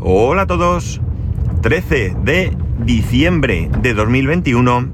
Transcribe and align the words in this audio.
Hola 0.00 0.42
a 0.42 0.46
todos. 0.46 1.00
13 1.60 2.14
de 2.22 2.56
diciembre 2.84 3.68
de 3.82 3.94
2021 3.94 4.92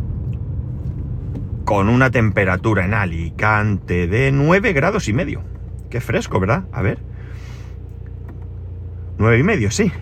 con 1.66 1.90
una 1.90 2.10
temperatura 2.10 2.86
en 2.86 2.94
Alicante 2.94 4.06
de 4.06 4.32
9 4.32 4.72
grados 4.72 5.06
y 5.08 5.12
medio. 5.12 5.42
Qué 5.90 6.00
fresco, 6.00 6.40
¿verdad? 6.40 6.64
A 6.72 6.80
ver. 6.80 7.00
9 9.18 9.38
y 9.38 9.42
medio, 9.42 9.70
sí. 9.70 9.92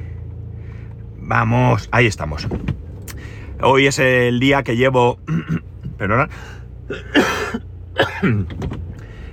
Vamos, 1.19 1.89
ahí 1.91 2.07
estamos. 2.07 2.47
Hoy 3.61 3.89
es 3.89 3.99
el 3.99 4.39
día 4.39 4.63
que 4.63 4.77
llevo... 4.77 5.19
Perdona. 5.99 6.29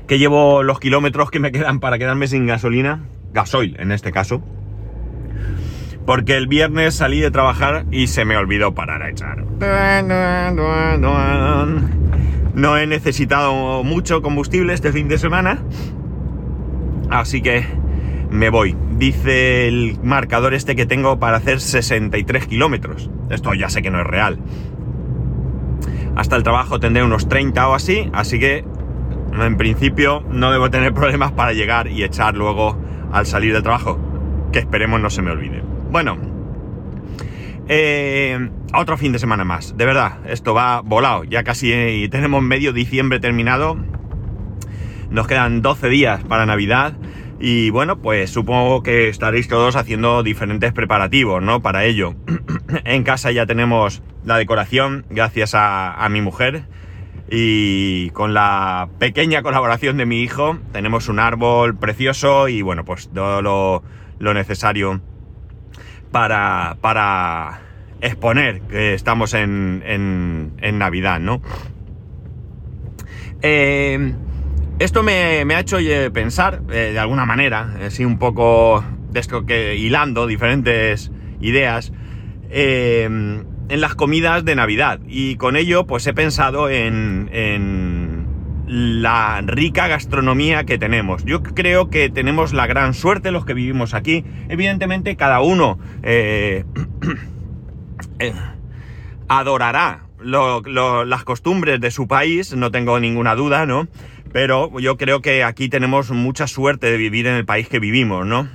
que 0.07 0.17
llevo 0.17 0.63
los 0.63 0.79
kilómetros 0.79 1.29
que 1.29 1.39
me 1.39 1.51
quedan 1.51 1.79
para 1.79 1.99
quedarme 1.99 2.27
sin 2.27 2.47
gasolina. 2.47 3.05
Gasoil, 3.33 3.79
en 3.79 3.91
este 3.91 4.11
caso 4.11 4.43
porque 6.05 6.38
el 6.38 6.47
viernes 6.47 6.95
salí 6.95 7.20
de 7.20 7.31
trabajar 7.31 7.85
y 7.91 8.08
se 8.08 8.26
me 8.26 8.38
olvidó 8.38 8.73
parar 8.73 9.03
a 9.03 9.09
echar. 9.09 9.44
No 12.53 12.77
he 12.77 12.88
necesitado 12.88 13.84
mucho 13.84 14.22
combustible 14.22 14.73
este 14.73 14.91
fin 14.91 15.08
de 15.08 15.17
semana, 15.17 15.59
así 17.09 17.41
que 17.41 17.66
me 18.30 18.49
voy. 18.49 18.75
Dice 18.98 19.67
el 19.67 19.98
marcador 20.03 20.53
este 20.53 20.75
que 20.75 20.85
tengo 20.85 21.20
para 21.20 21.38
hacer 21.38 21.62
63 21.62 22.47
kilómetros. 22.47 23.09
Esto 23.30 23.53
ya 23.53 23.70
sé 23.70 23.81
que 23.81 23.91
no 23.91 24.02
es 24.02 24.08
real. 24.08 24.39
Hasta 26.16 26.36
el 26.36 26.44
trabajo 26.44 26.80
tendré 26.80 27.03
unos 27.03 27.30
30 27.30 27.70
o 27.70 27.75
así, 27.75 28.09
así 28.13 28.39
que 28.39 28.66
en 29.34 29.58
principio 29.58 30.23
no 30.30 30.52
debo 30.52 30.70
tener 30.70 30.94
problemas 30.94 31.31
para 31.31 31.53
llegar 31.53 31.88
y 31.88 32.03
echar 32.03 32.36
luego 32.36 32.77
al 33.11 33.25
salir 33.25 33.53
del 33.53 33.63
trabajo. 33.63 33.97
Que 34.52 34.59
esperemos 34.59 35.00
no 35.00 35.09
se 35.09 35.22
me 35.22 35.31
olvide. 35.31 35.69
Bueno, 35.91 36.17
eh, 37.67 38.49
otro 38.73 38.97
fin 38.97 39.11
de 39.11 39.19
semana 39.19 39.44
más. 39.44 39.75
De 39.75 39.86
verdad, 39.86 40.19
esto 40.27 40.53
va 40.53 40.81
volado. 40.81 41.23
Ya 41.23 41.44
casi 41.44 41.72
eh, 41.72 42.08
tenemos 42.11 42.44
medio 42.44 42.73
diciembre 42.73 43.19
terminado. 43.19 43.77
Nos 45.09 45.27
quedan 45.27 45.61
12 45.61 45.89
días 45.89 46.23
para 46.23 46.45
Navidad. 46.45 46.94
Y 47.39 47.69
bueno, 47.69 47.99
pues 48.02 48.30
supongo 48.30 48.83
que 48.83 49.09
estaréis 49.09 49.47
todos 49.47 49.75
haciendo 49.75 50.22
diferentes 50.23 50.73
preparativos, 50.73 51.41
¿no? 51.41 51.61
Para 51.61 51.86
ello. 51.86 52.16
en 52.86 53.03
casa 53.03 53.31
ya 53.31 53.45
tenemos 53.45 54.03
la 54.25 54.38
decoración, 54.38 55.05
gracias 55.09 55.53
a, 55.55 56.08
mi 56.11 56.21
mujer. 56.21 56.64
Y 57.31 58.09
con 58.11 58.33
la 58.33 58.89
pequeña 58.99 59.42
colaboración 59.42 59.97
de 59.97 60.05
mi 60.05 60.21
hijo, 60.21 60.59
tenemos 60.71 61.08
un 61.08 61.19
árbol 61.19 61.77
precioso 61.77 62.47
y 62.47 62.61
bueno, 62.61 62.86
pues 62.86 63.09
todo 63.14 63.42
lo, 63.42 63.83
lo 64.19 64.33
necesario 64.33 65.02
para, 66.11 66.77
para 66.81 67.61
exponer 68.02 68.61
que 68.61 68.93
estamos 68.93 69.33
en, 69.33 69.83
en, 69.85 70.77
Navidad, 70.77 71.19
¿no? 71.19 71.41
Eh, 73.41 74.13
esto 74.80 75.03
me, 75.03 75.43
ha 75.43 75.59
hecho 75.59 75.80
eh, 75.80 76.09
pensar, 76.11 76.61
eh, 76.71 76.91
de 76.93 76.99
alguna 76.99 77.25
manera, 77.25 77.73
así 77.85 78.05
un 78.05 78.17
poco 78.17 78.83
de 79.11 79.21
que 79.45 79.75
hilando 79.75 80.27
diferentes 80.27 81.11
ideas, 81.41 81.91
en 82.52 83.45
las 83.69 83.93
comidas 83.93 84.43
de 84.43 84.55
Navidad. 84.55 84.99
Y 85.07 85.35
con 85.35 85.55
ello, 85.55 85.85
pues 85.85 86.07
he 86.07 86.13
pensado 86.13 86.69
en, 86.69 87.30
en 87.31 88.19
la 88.70 89.42
rica 89.42 89.88
gastronomía 89.88 90.64
que 90.64 90.78
tenemos. 90.78 91.25
Yo 91.25 91.42
creo 91.42 91.89
que 91.89 92.12
tenemos 92.12 92.53
la 92.53 92.67
gran 92.67 92.94
suerte 92.94 93.31
los 93.31 93.44
que 93.44 93.56
vivimos 93.56 93.95
aquí. 93.95 94.23
Evidentemente 94.48 95.16
cada 95.16 95.42
uno 95.42 95.80
eh, 96.03 96.66
eh, 98.20 98.34
adorará 99.28 100.06
las 100.22 101.23
costumbres 101.23 101.81
de 101.81 101.89
su 101.89 102.08
país, 102.08 102.56
no 102.56 102.70
tengo 102.70 102.99
ninguna 102.99 103.33
duda, 103.33 103.66
¿no? 103.66 103.88
Pero 104.32 104.80
yo 104.80 104.98
creo 104.98 105.22
que 105.22 105.43
aquí 105.43 105.70
tenemos 105.70 106.11
mucha 106.11 106.45
suerte 106.45 106.92
de 106.92 106.98
vivir 106.98 107.26
en 107.26 107.36
el 107.36 107.45
país 107.45 107.67
que 107.67 107.80
vivimos, 107.80 108.27
¿no? 108.27 108.48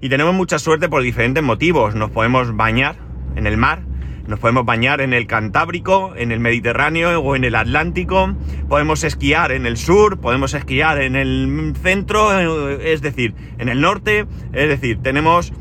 Y 0.00 0.10
tenemos 0.10 0.32
mucha 0.32 0.60
suerte 0.60 0.88
por 0.88 1.02
diferentes 1.02 1.42
motivos. 1.42 1.96
Nos 1.96 2.10
podemos 2.10 2.54
bañar 2.54 2.94
en 3.34 3.48
el 3.48 3.56
mar, 3.56 3.82
nos 4.30 4.38
podemos 4.38 4.64
bañar 4.64 5.00
en 5.00 5.12
el 5.12 5.26
Cantábrico, 5.26 6.14
en 6.16 6.30
el 6.30 6.38
Mediterráneo 6.38 7.20
o 7.20 7.34
en 7.34 7.42
el 7.42 7.56
Atlántico. 7.56 8.36
Podemos 8.68 9.02
esquiar 9.02 9.50
en 9.50 9.66
el 9.66 9.76
sur, 9.76 10.20
podemos 10.20 10.54
esquiar 10.54 11.02
en 11.02 11.16
el 11.16 11.74
centro, 11.82 12.70
eh, 12.70 12.92
es 12.92 13.02
decir, 13.02 13.34
en 13.58 13.68
el 13.68 13.80
norte. 13.80 14.26
Es 14.52 14.68
decir, 14.68 15.02
tenemos 15.02 15.52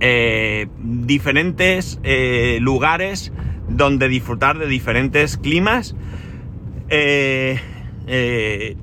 eh, 0.00 0.66
diferentes 0.82 2.00
eh, 2.04 2.56
lugares 2.62 3.34
donde 3.68 4.08
disfrutar 4.08 4.58
de 4.58 4.66
diferentes 4.66 5.36
climas. 5.36 5.94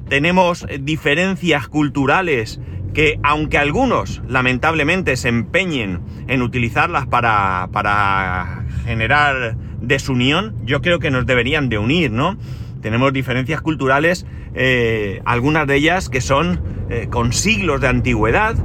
tenemos 0.09 0.67
diferencias 0.79 1.67
culturales 1.67 2.59
que 2.93 3.19
aunque 3.23 3.57
algunos 3.57 4.21
lamentablemente 4.27 5.15
se 5.15 5.29
empeñen 5.29 6.01
en 6.27 6.41
utilizarlas 6.41 7.07
para, 7.07 7.69
para 7.71 8.65
generar 8.85 9.55
desunión, 9.81 10.55
yo 10.65 10.81
creo 10.81 10.99
que 10.99 11.11
nos 11.11 11.25
deberían 11.25 11.69
de 11.69 11.77
unir, 11.77 12.11
¿no? 12.11 12.37
Tenemos 12.81 13.13
diferencias 13.13 13.61
culturales, 13.61 14.25
eh, 14.55 15.21
algunas 15.25 15.67
de 15.67 15.75
ellas 15.75 16.09
que 16.09 16.19
son 16.19 16.61
eh, 16.89 17.07
con 17.09 17.31
siglos 17.31 17.79
de 17.79 17.87
antigüedad. 17.87 18.55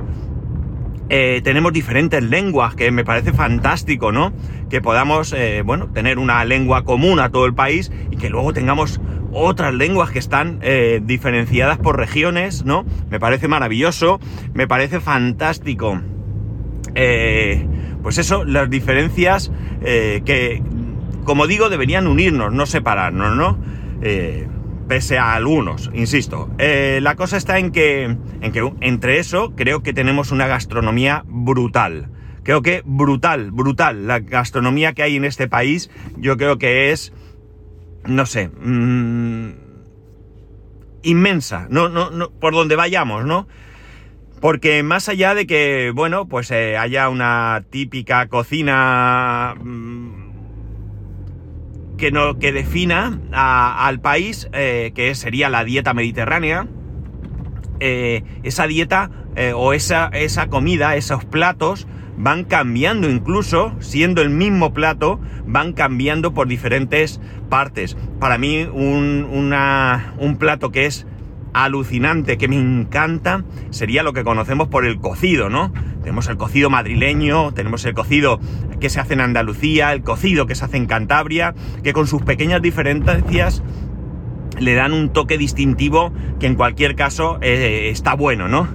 Eh, 1.08 1.40
tenemos 1.44 1.72
diferentes 1.72 2.22
lenguas, 2.22 2.74
que 2.74 2.90
me 2.90 3.04
parece 3.04 3.32
fantástico, 3.32 4.10
¿no? 4.10 4.32
Que 4.70 4.80
podamos, 4.80 5.34
bueno, 5.64 5.88
tener 5.88 6.18
una 6.18 6.44
lengua 6.44 6.82
común 6.82 7.20
a 7.20 7.30
todo 7.30 7.46
el 7.46 7.54
país 7.54 7.92
y 8.10 8.16
que 8.16 8.30
luego 8.30 8.52
tengamos 8.52 9.00
otras 9.36 9.74
lenguas 9.74 10.10
que 10.10 10.18
están 10.18 10.60
diferenciadas 11.02 11.78
por 11.78 11.96
regiones, 11.96 12.64
¿no? 12.64 12.84
Me 13.10 13.20
parece 13.20 13.48
maravilloso, 13.48 14.18
me 14.54 14.66
parece 14.66 15.00
fantástico. 15.00 16.00
pues 18.02 18.18
eso, 18.18 18.44
las 18.44 18.70
diferencias 18.70 19.50
eh, 19.82 20.22
que, 20.24 20.62
como 21.24 21.46
digo, 21.46 21.68
deberían 21.68 22.06
unirnos, 22.06 22.52
no 22.52 22.66
separarnos, 22.66 23.36
¿no? 23.36 23.58
Eh, 24.02 24.48
pese 24.88 25.18
a 25.18 25.34
algunos, 25.34 25.90
insisto. 25.94 26.50
Eh, 26.58 27.00
la 27.02 27.16
cosa 27.16 27.36
está 27.36 27.58
en 27.58 27.72
que, 27.72 28.04
en 28.04 28.52
que 28.52 28.72
entre 28.80 29.18
eso 29.18 29.54
creo 29.56 29.82
que 29.82 29.92
tenemos 29.92 30.32
una 30.32 30.46
gastronomía 30.46 31.24
brutal. 31.26 32.08
Creo 32.42 32.62
que 32.62 32.82
brutal, 32.84 33.50
brutal. 33.50 34.06
La 34.06 34.20
gastronomía 34.20 34.92
que 34.92 35.02
hay 35.02 35.16
en 35.16 35.24
este 35.24 35.48
país 35.48 35.90
yo 36.16 36.36
creo 36.36 36.58
que 36.58 36.92
es, 36.92 37.12
no 38.06 38.26
sé, 38.26 38.48
mm, 38.48 39.50
inmensa. 41.02 41.66
No, 41.70 41.88
no, 41.88 42.10
no, 42.10 42.30
por 42.30 42.54
donde 42.54 42.76
vayamos, 42.76 43.24
¿no? 43.24 43.46
Porque 44.40 44.82
más 44.82 45.08
allá 45.08 45.34
de 45.34 45.46
que, 45.46 45.92
bueno, 45.94 46.28
pues 46.28 46.50
eh, 46.50 46.76
haya 46.76 47.08
una 47.08 47.64
típica 47.70 48.28
cocina 48.28 49.54
mm, 49.58 50.10
que, 51.96 52.10
no, 52.10 52.38
que 52.38 52.52
defina 52.52 53.18
al 53.32 54.00
país, 54.00 54.48
eh, 54.52 54.92
que 54.94 55.14
sería 55.14 55.48
la 55.48 55.64
dieta 55.64 55.94
mediterránea, 55.94 56.66
eh, 57.80 58.22
esa 58.42 58.66
dieta 58.66 59.10
o 59.54 59.74
esa, 59.74 60.08
esa 60.14 60.46
comida, 60.46 60.96
esos 60.96 61.26
platos, 61.26 61.86
van 62.16 62.44
cambiando 62.44 63.10
incluso, 63.10 63.74
siendo 63.80 64.22
el 64.22 64.30
mismo 64.30 64.72
plato, 64.72 65.20
van 65.46 65.72
cambiando 65.72 66.34
por 66.34 66.48
diferentes 66.48 67.20
partes. 67.48 67.96
Para 68.18 68.38
mí, 68.38 68.62
un, 68.62 69.26
un 70.18 70.36
plato 70.36 70.70
que 70.70 70.86
es 70.86 71.06
alucinante 71.52 72.36
que 72.36 72.48
me 72.48 72.58
encanta 72.58 73.44
sería 73.70 74.02
lo 74.02 74.12
que 74.12 74.24
conocemos 74.24 74.68
por 74.68 74.84
el 74.84 74.98
cocido, 74.98 75.48
¿no? 75.48 75.72
Tenemos 76.00 76.28
el 76.28 76.36
cocido 76.36 76.68
madrileño, 76.68 77.52
tenemos 77.52 77.84
el 77.86 77.94
cocido 77.94 78.38
que 78.78 78.90
se 78.90 79.00
hace 79.00 79.14
en 79.14 79.22
Andalucía, 79.22 79.92
el 79.94 80.02
cocido 80.02 80.46
que 80.46 80.54
se 80.54 80.66
hace 80.66 80.76
en 80.76 80.86
Cantabria, 80.86 81.54
que 81.82 81.94
con 81.94 82.06
sus 82.06 82.22
pequeñas 82.22 82.60
diferencias 82.60 83.62
le 84.58 84.74
dan 84.74 84.92
un 84.92 85.10
toque 85.10 85.38
distintivo 85.38 86.12
que 86.38 86.46
en 86.46 86.56
cualquier 86.56 86.94
caso 86.94 87.38
eh, 87.40 87.88
está 87.90 88.14
bueno, 88.14 88.48
¿no? 88.48 88.68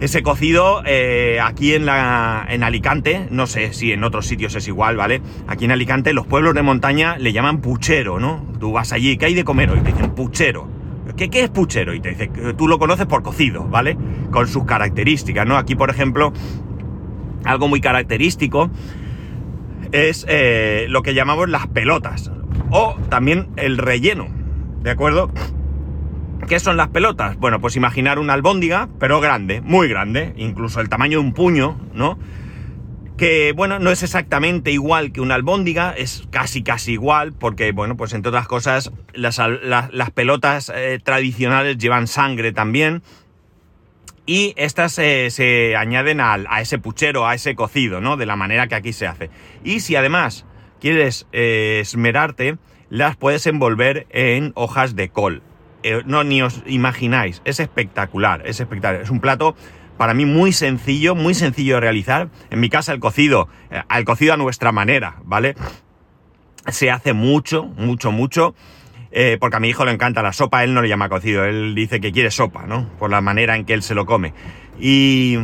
Ese 0.00 0.22
cocido 0.22 0.82
eh, 0.86 1.38
aquí 1.42 1.74
en, 1.74 1.86
la, 1.86 2.46
en 2.48 2.62
Alicante, 2.62 3.28
no 3.30 3.46
sé 3.46 3.72
si 3.72 3.92
en 3.92 4.02
otros 4.02 4.26
sitios 4.26 4.54
es 4.54 4.66
igual, 4.66 4.96
¿vale? 4.96 5.20
Aquí 5.46 5.66
en 5.66 5.72
Alicante 5.72 6.12
los 6.12 6.26
pueblos 6.26 6.54
de 6.54 6.62
montaña 6.62 7.18
le 7.18 7.32
llaman 7.32 7.60
puchero, 7.60 8.18
¿no? 8.18 8.46
Tú 8.58 8.72
vas 8.72 8.92
allí, 8.92 9.18
¿qué 9.18 9.26
hay 9.26 9.34
de 9.34 9.44
comer 9.44 9.70
hoy? 9.70 9.80
Te 9.80 9.92
dicen 9.92 10.14
puchero 10.14 10.80
¿Qué, 11.16 11.42
es 11.42 11.50
puchero? 11.50 11.94
Y 11.94 12.00
te 12.00 12.10
dice, 12.10 12.30
tú 12.56 12.68
lo 12.68 12.78
conoces 12.78 13.06
por 13.06 13.22
cocido, 13.22 13.64
¿vale? 13.64 13.96
Con 14.30 14.48
sus 14.48 14.64
características, 14.64 15.46
¿no? 15.46 15.56
Aquí, 15.56 15.74
por 15.74 15.90
ejemplo, 15.90 16.32
algo 17.44 17.68
muy 17.68 17.80
característico 17.80 18.70
es 19.92 20.24
eh, 20.28 20.86
lo 20.88 21.02
que 21.02 21.14
llamamos 21.14 21.48
las 21.48 21.66
pelotas. 21.66 22.30
O 22.70 22.96
también 23.08 23.48
el 23.56 23.78
relleno, 23.78 24.28
¿de 24.82 24.90
acuerdo? 24.90 25.30
¿Qué 26.50 26.58
son 26.58 26.76
las 26.76 26.88
pelotas? 26.88 27.36
Bueno, 27.36 27.60
pues 27.60 27.76
imaginar 27.76 28.18
una 28.18 28.32
albóndiga, 28.32 28.88
pero 28.98 29.20
grande, 29.20 29.60
muy 29.60 29.86
grande, 29.86 30.34
incluso 30.36 30.80
el 30.80 30.88
tamaño 30.88 31.20
de 31.20 31.24
un 31.24 31.32
puño, 31.32 31.78
¿no? 31.94 32.18
que 33.16 33.52
bueno, 33.52 33.78
no 33.78 33.92
es 33.92 34.02
exactamente 34.02 34.72
igual 34.72 35.12
que 35.12 35.20
una 35.20 35.36
albóndiga, 35.36 35.94
es 35.96 36.24
casi 36.32 36.64
casi 36.64 36.94
igual, 36.94 37.34
porque 37.34 37.70
bueno, 37.70 37.96
pues 37.96 38.14
entre 38.14 38.30
otras 38.30 38.48
cosas, 38.48 38.90
las, 39.14 39.38
las, 39.38 40.10
pelotas 40.10 40.72
eh, 40.74 40.98
tradicionales 41.00 41.78
llevan 41.78 42.08
sangre 42.08 42.50
también, 42.50 43.04
y 44.26 44.52
estas 44.56 44.94
se 44.94 45.76
añaden 45.76 46.20
a 46.20 46.60
ese 46.60 46.80
puchero, 46.80 47.28
a 47.28 47.36
ese 47.36 47.54
cocido, 47.54 48.00
¿no? 48.00 48.16
De 48.16 48.26
la 48.26 48.34
manera 48.34 48.66
que 48.66 48.74
aquí 48.74 48.92
se 48.92 49.06
hace. 49.06 49.30
Y 49.62 49.78
si 49.80 49.94
además 49.94 50.46
quieres 50.80 51.28
eh, 51.30 51.78
esmerarte, 51.80 52.58
las 52.88 53.14
puedes 53.14 53.46
envolver 53.46 54.08
en 54.10 54.50
hojas 54.56 54.96
de 54.96 55.10
col. 55.10 55.44
Eh, 55.82 56.02
no, 56.04 56.24
ni 56.24 56.42
os 56.42 56.62
imagináis, 56.66 57.40
es 57.44 57.60
espectacular, 57.60 58.42
es 58.46 58.60
espectacular. 58.60 59.02
Es 59.02 59.10
un 59.10 59.20
plato 59.20 59.54
para 59.96 60.14
mí 60.14 60.24
muy 60.24 60.52
sencillo, 60.52 61.14
muy 61.14 61.34
sencillo 61.34 61.74
de 61.74 61.80
realizar. 61.80 62.28
En 62.50 62.60
mi 62.60 62.68
casa 62.68 62.92
el 62.92 63.00
cocido, 63.00 63.48
eh, 63.70 63.82
el 63.96 64.04
cocido 64.04 64.34
a 64.34 64.36
nuestra 64.36 64.72
manera, 64.72 65.16
¿vale? 65.24 65.54
Se 66.68 66.90
hace 66.90 67.12
mucho, 67.12 67.64
mucho, 67.64 68.12
mucho. 68.12 68.54
Eh, 69.12 69.38
porque 69.40 69.56
a 69.56 69.60
mi 69.60 69.68
hijo 69.68 69.84
le 69.84 69.90
encanta 69.90 70.22
la 70.22 70.32
sopa, 70.32 70.62
él 70.62 70.72
no 70.72 70.82
le 70.82 70.88
llama 70.88 71.08
cocido, 71.08 71.44
él 71.44 71.74
dice 71.74 72.00
que 72.00 72.12
quiere 72.12 72.30
sopa, 72.30 72.66
¿no? 72.66 72.88
Por 72.98 73.10
la 73.10 73.20
manera 73.20 73.56
en 73.56 73.64
que 73.64 73.74
él 73.74 73.82
se 73.82 73.94
lo 73.94 74.06
come. 74.06 74.32
Y, 74.78 75.36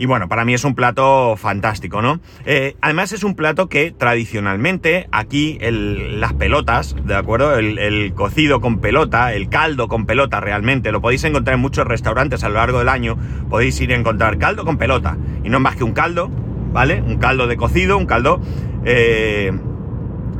y 0.00 0.06
bueno, 0.06 0.28
para 0.28 0.46
mí 0.46 0.54
es 0.54 0.64
un 0.64 0.74
plato 0.74 1.36
fantástico, 1.36 2.00
¿no? 2.00 2.20
Eh, 2.46 2.74
además 2.80 3.12
es 3.12 3.22
un 3.22 3.34
plato 3.34 3.68
que 3.68 3.90
tradicionalmente 3.90 5.06
aquí 5.12 5.58
las 5.60 6.32
pelotas, 6.32 6.96
¿de 7.04 7.14
acuerdo? 7.14 7.58
El, 7.58 8.14
cocido 8.14 8.62
con 8.62 8.78
pelota, 8.78 9.34
el 9.34 9.50
caldo 9.50 9.88
con 9.88 10.06
pelota 10.06 10.40
realmente, 10.40 10.90
lo 10.90 11.02
podéis 11.02 11.24
encontrar 11.24 11.56
en 11.56 11.60
muchos 11.60 11.86
restaurantes 11.86 12.42
a 12.44 12.48
lo 12.48 12.54
largo 12.54 12.78
del 12.78 12.88
año, 12.88 13.18
podéis 13.50 13.78
ir 13.82 13.92
a 13.92 13.96
encontrar 13.96 14.38
caldo 14.38 14.64
con 14.64 14.78
pelota. 14.78 15.18
Y 15.44 15.50
no 15.50 15.58
es 15.58 15.62
más 15.62 15.76
que 15.76 15.84
un 15.84 15.92
caldo, 15.92 16.30
¿vale? 16.72 17.02
Un 17.02 17.18
caldo 17.18 17.46
de 17.46 17.58
cocido, 17.58 17.98
un 17.98 18.06
caldo 18.06 18.40
eh, 18.86 19.52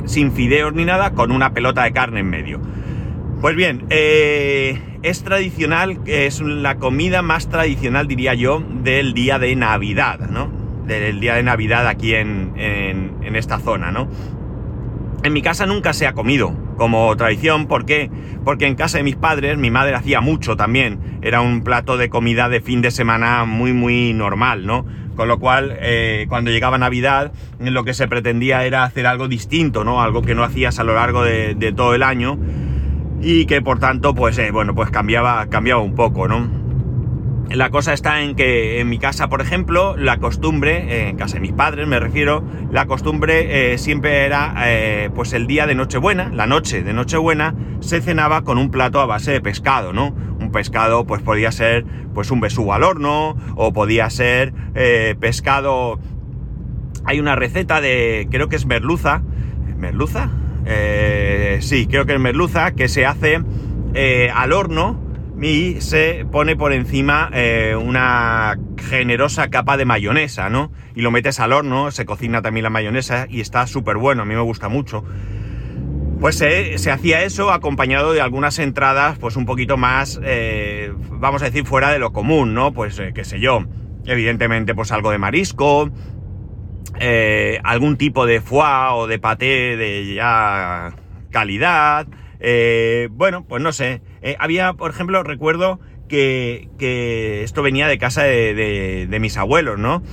sin 0.05 0.31
fideos 0.31 0.73
ni 0.73 0.85
nada, 0.85 1.11
con 1.11 1.31
una 1.31 1.53
pelota 1.53 1.83
de 1.83 1.91
carne 1.91 2.21
en 2.21 2.29
medio. 2.31 2.59
Pues 3.41 3.55
bien, 3.55 3.87
eh, 3.89 4.79
es 5.01 5.23
tradicional, 5.23 5.97
es 6.05 6.41
la 6.41 6.75
comida 6.75 7.23
más 7.23 7.49
tradicional, 7.49 8.07
diría 8.07 8.35
yo, 8.35 8.63
del 8.83 9.15
día 9.15 9.39
de 9.39 9.55
Navidad, 9.55 10.19
¿no? 10.29 10.51
Del 10.85 11.19
día 11.19 11.33
de 11.33 11.41
Navidad 11.41 11.87
aquí 11.87 12.13
en, 12.13 12.53
en, 12.55 13.35
esta 13.35 13.57
zona, 13.57 13.91
¿no? 13.91 14.07
En 15.23 15.33
mi 15.33 15.41
casa 15.41 15.65
nunca 15.65 15.93
se 15.93 16.05
ha 16.05 16.13
comido 16.13 16.55
como 16.77 17.15
tradición, 17.17 17.65
¿por 17.65 17.85
qué? 17.85 18.11
Porque 18.45 18.67
en 18.67 18.75
casa 18.75 18.99
de 18.99 19.03
mis 19.03 19.15
padres, 19.15 19.57
mi 19.57 19.71
madre 19.71 19.95
hacía 19.95 20.21
mucho 20.21 20.55
también, 20.55 21.19
era 21.23 21.41
un 21.41 21.63
plato 21.63 21.97
de 21.97 22.09
comida 22.09 22.47
de 22.47 22.61
fin 22.61 22.83
de 22.83 22.91
semana 22.91 23.45
muy, 23.45 23.73
muy 23.73 24.13
normal, 24.13 24.67
¿no? 24.67 24.85
Con 25.15 25.27
lo 25.27 25.39
cual, 25.39 25.77
eh, 25.79 26.27
cuando 26.29 26.51
llegaba 26.51 26.77
Navidad, 26.77 27.31
lo 27.57 27.83
que 27.85 27.95
se 27.95 28.07
pretendía 28.07 28.65
era 28.65 28.83
hacer 28.83 29.07
algo 29.07 29.27
distinto, 29.27 29.83
¿no? 29.83 29.99
Algo 29.99 30.21
que 30.21 30.35
no 30.35 30.43
hacías 30.43 30.77
a 30.77 30.83
lo 30.83 30.93
largo 30.93 31.23
de, 31.23 31.55
de 31.55 31.71
todo 31.73 31.95
el 31.95 32.03
año 32.03 32.37
y 33.21 33.45
que 33.45 33.61
por 33.61 33.79
tanto, 33.79 34.13
pues 34.15 34.37
eh, 34.39 34.51
bueno, 34.51 34.73
pues 34.73 34.89
cambiaba, 34.89 35.47
cambiaba 35.47 35.81
un 35.81 35.95
poco, 35.95 36.27
¿no? 36.27 36.59
La 37.49 37.69
cosa 37.69 37.93
está 37.93 38.21
en 38.21 38.35
que 38.35 38.79
en 38.79 38.87
mi 38.87 38.97
casa, 38.97 39.27
por 39.27 39.41
ejemplo, 39.41 39.97
la 39.97 40.17
costumbre, 40.17 40.85
eh, 40.89 41.09
en 41.09 41.17
casa 41.17 41.35
de 41.35 41.41
mis 41.41 41.51
padres 41.51 41.85
me 41.85 41.99
refiero, 41.99 42.43
la 42.71 42.87
costumbre 42.87 43.73
eh, 43.73 43.77
siempre 43.77 44.25
era, 44.25 44.55
pues 45.13 45.33
el 45.33 45.47
día 45.47 45.67
de 45.67 45.75
Nochebuena, 45.75 46.29
la 46.29 46.47
noche 46.47 46.81
de 46.81 46.93
Nochebuena, 46.93 47.53
se 47.81 48.01
cenaba 48.01 48.43
con 48.43 48.57
un 48.57 48.71
plato 48.71 49.01
a 49.01 49.05
base 49.05 49.31
de 49.31 49.41
pescado, 49.41 49.91
¿no? 49.91 50.15
Un 50.39 50.51
pescado, 50.51 51.05
pues 51.05 51.21
podía 51.21 51.51
ser, 51.51 51.85
pues 52.13 52.31
un 52.31 52.39
besugo 52.39 52.73
al 52.73 52.83
horno, 52.83 53.35
o 53.55 53.73
podía 53.73 54.09
ser 54.09 54.53
pescado... 55.19 55.99
Hay 57.03 57.19
una 57.19 57.35
receta 57.35 57.81
de, 57.81 58.27
creo 58.31 58.47
que 58.47 58.55
es 58.55 58.65
merluza, 58.65 59.23
merluza, 59.77 60.29
eh, 60.65 61.59
sí, 61.61 61.87
creo 61.87 62.05
que 62.05 62.13
es 62.13 62.19
merluza, 62.19 62.71
que 62.71 62.87
se 62.87 63.05
hace 63.05 63.41
eh, 63.93 64.31
al 64.33 64.53
horno 64.53 64.99
y 65.41 65.81
se 65.81 66.25
pone 66.31 66.55
por 66.55 66.71
encima 66.71 67.29
eh, 67.33 67.75
una 67.75 68.57
generosa 68.77 69.49
capa 69.49 69.77
de 69.77 69.85
mayonesa, 69.85 70.49
¿no? 70.49 70.71
Y 70.95 71.01
lo 71.01 71.11
metes 71.11 71.39
al 71.39 71.53
horno, 71.53 71.91
se 71.91 72.05
cocina 72.05 72.41
también 72.41 72.63
la 72.63 72.69
mayonesa 72.69 73.25
y 73.29 73.41
está 73.41 73.65
súper 73.65 73.97
bueno, 73.97 74.21
a 74.21 74.25
mí 74.25 74.35
me 74.35 74.41
gusta 74.41 74.69
mucho. 74.69 75.03
Pues 76.19 76.35
se 76.35 76.91
hacía 76.91 77.23
eso 77.23 77.51
acompañado 77.51 78.13
de 78.13 78.21
algunas 78.21 78.59
entradas, 78.59 79.17
pues 79.17 79.35
un 79.37 79.47
poquito 79.47 79.75
más, 79.75 80.21
vamos 81.09 81.41
a 81.41 81.45
decir, 81.45 81.65
fuera 81.65 81.91
de 81.91 81.97
lo 81.97 82.13
común, 82.13 82.53
¿no? 82.53 82.73
Pues 82.73 83.01
qué 83.15 83.23
sé 83.23 83.39
yo, 83.39 83.65
evidentemente 84.05 84.75
pues 84.75 84.91
algo 84.91 85.09
de 85.09 85.17
marisco, 85.17 85.89
eh, 86.99 87.59
algún 87.63 87.97
tipo 87.97 88.25
de 88.25 88.41
foie 88.41 88.91
o 88.91 89.07
de 89.07 89.19
paté 89.19 89.77
de 89.77 90.13
ya 90.13 90.93
calidad. 91.31 92.07
Eh, 92.39 93.09
bueno, 93.11 93.45
pues 93.45 93.61
no 93.61 93.71
sé. 93.71 94.01
Eh, 94.21 94.35
había, 94.39 94.73
por 94.73 94.91
ejemplo, 94.91 95.23
recuerdo 95.23 95.79
que, 96.07 96.69
esto 97.43 97.63
venía 97.63 97.87
de 97.87 97.97
casa 97.97 98.23
de, 98.23 99.17
mis 99.19 99.37
abuelos, 99.37 99.79
¿no? 99.79 100.03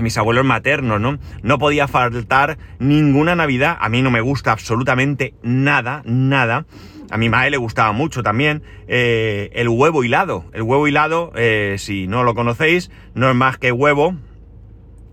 mis 0.00 0.16
abuelos 0.16 0.44
maternos, 0.44 1.00
¿no? 1.00 1.18
No 1.42 1.58
podía 1.58 1.88
faltar 1.88 2.56
ninguna 2.78 3.34
Navidad. 3.34 3.76
A 3.80 3.88
mí 3.88 4.00
no 4.00 4.10
me 4.10 4.20
gusta 4.20 4.52
absolutamente 4.52 5.34
nada, 5.42 6.02
nada. 6.06 6.64
A 7.10 7.18
mi 7.18 7.28
madre 7.28 7.50
le 7.50 7.56
gustaba 7.56 7.92
mucho 7.92 8.22
también 8.22 8.62
el 8.86 9.68
huevo 9.68 10.04
hilado. 10.04 10.44
El 10.52 10.62
huevo 10.62 10.86
hilado, 10.86 11.32
si 11.76 12.06
no 12.06 12.22
lo 12.22 12.34
conocéis, 12.34 12.90
no 13.14 13.28
es 13.28 13.36
más 13.36 13.58
que 13.58 13.72
huevo, 13.72 14.14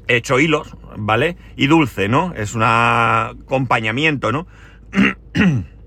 hecho 0.07 0.39
hilos, 0.39 0.75
¿vale? 0.95 1.38
Y 1.56 1.68
dulce, 1.68 2.07
¿no? 2.07 2.33
Es 2.36 2.56
un 2.56 2.63
acompañamiento, 2.63 4.31
¿no? 4.31 4.48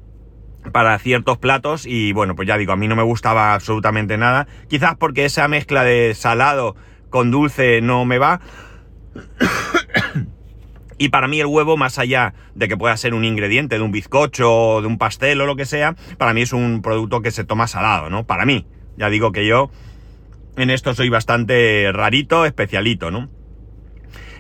para 0.73 0.99
ciertos 0.99 1.39
platos 1.39 1.87
y 1.87 2.13
bueno, 2.13 2.37
pues 2.37 2.47
ya 2.47 2.59
digo, 2.59 2.73
a 2.73 2.77
mí 2.77 2.87
no 2.87 2.97
me 2.97 3.03
gustaba 3.03 3.55
absolutamente 3.55 4.17
nada. 4.19 4.47
Quizás 4.69 4.97
porque 4.97 5.25
esa 5.25 5.49
mezcla 5.49 5.85
de 5.85 6.15
salado 6.15 6.77
con 7.09 7.31
dulce 7.31 7.81
no 7.81 8.05
me 8.05 8.19
va. 8.19 8.41
y 10.99 11.09
para 11.09 11.29
mí 11.29 11.41
el 11.41 11.47
huevo, 11.47 11.77
más 11.77 11.99
allá 11.99 12.35
de 12.55 12.69
que 12.69 12.77
pueda 12.77 12.97
ser 12.97 13.15
un 13.15 13.25
ingrediente 13.25 13.77
de 13.77 13.83
un 13.83 13.93
bizcocho, 13.93 14.81
de 14.81 14.87
un 14.87 14.99
pastel 14.99 15.41
o 15.41 15.47
lo 15.47 15.57
que 15.57 15.67
sea, 15.67 15.97
para 16.19 16.35
mí 16.35 16.43
es 16.43 16.53
un 16.53 16.83
producto 16.83 17.23
que 17.23 17.31
se 17.31 17.45
toma 17.45 17.67
salado, 17.67 18.11
¿no? 18.11 18.27
Para 18.27 18.45
mí. 18.45 18.67
Ya 18.97 19.09
digo 19.09 19.33
que 19.33 19.47
yo 19.47 19.71
en 20.57 20.69
esto 20.71 20.95
soy 20.95 21.09
bastante 21.09 21.91
rarito, 21.93 22.45
especialito, 22.45 23.11
¿no? 23.11 23.31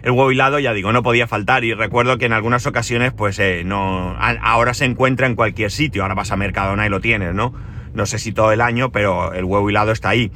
El 0.02 0.12
huevo 0.12 0.32
hilado, 0.32 0.58
ya 0.58 0.72
digo, 0.72 0.92
no 0.92 1.02
podía 1.02 1.26
faltar. 1.26 1.64
Y 1.64 1.74
recuerdo 1.74 2.18
que 2.18 2.26
en 2.26 2.32
algunas 2.32 2.66
ocasiones, 2.66 3.12
pues 3.12 3.38
eh, 3.38 3.62
no. 3.64 4.16
Ahora 4.18 4.74
se 4.74 4.84
encuentra 4.84 5.26
en 5.26 5.34
cualquier 5.34 5.70
sitio. 5.70 6.02
Ahora 6.02 6.14
vas 6.14 6.30
a 6.32 6.36
Mercadona 6.36 6.86
y 6.86 6.88
lo 6.88 7.00
tienes, 7.00 7.34
¿no? 7.34 7.54
No 7.94 8.06
sé 8.06 8.18
si 8.18 8.32
todo 8.32 8.52
el 8.52 8.60
año, 8.60 8.92
pero 8.92 9.32
el 9.32 9.44
huevo 9.44 9.68
hilado 9.68 9.92
está 9.92 10.10
ahí. 10.10 10.30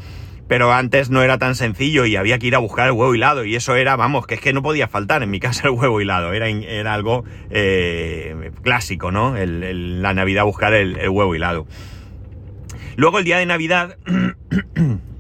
Pero 0.46 0.72
antes 0.72 1.08
no 1.08 1.22
era 1.22 1.38
tan 1.38 1.54
sencillo 1.54 2.04
y 2.04 2.16
había 2.16 2.38
que 2.38 2.48
ir 2.48 2.54
a 2.54 2.58
buscar 2.58 2.86
el 2.86 2.92
huevo 2.92 3.14
hilado. 3.14 3.44
Y 3.44 3.56
eso 3.56 3.76
era, 3.76 3.96
vamos, 3.96 4.26
que 4.26 4.34
es 4.34 4.40
que 4.40 4.52
no 4.52 4.62
podía 4.62 4.88
faltar 4.88 5.22
en 5.22 5.30
mi 5.30 5.40
casa 5.40 5.68
el 5.68 5.74
huevo 5.74 6.00
hilado. 6.00 6.32
Era, 6.32 6.48
era 6.48 6.92
algo 6.92 7.24
eh, 7.50 8.50
clásico, 8.62 9.10
¿no? 9.10 9.34
la 9.36 10.14
Navidad 10.14 10.44
buscar 10.44 10.74
el, 10.74 10.98
el 10.98 11.08
huevo 11.08 11.34
hilado. 11.34 11.66
Luego 12.96 13.18
el 13.18 13.24
día 13.24 13.38
de 13.38 13.46
Navidad 13.46 13.96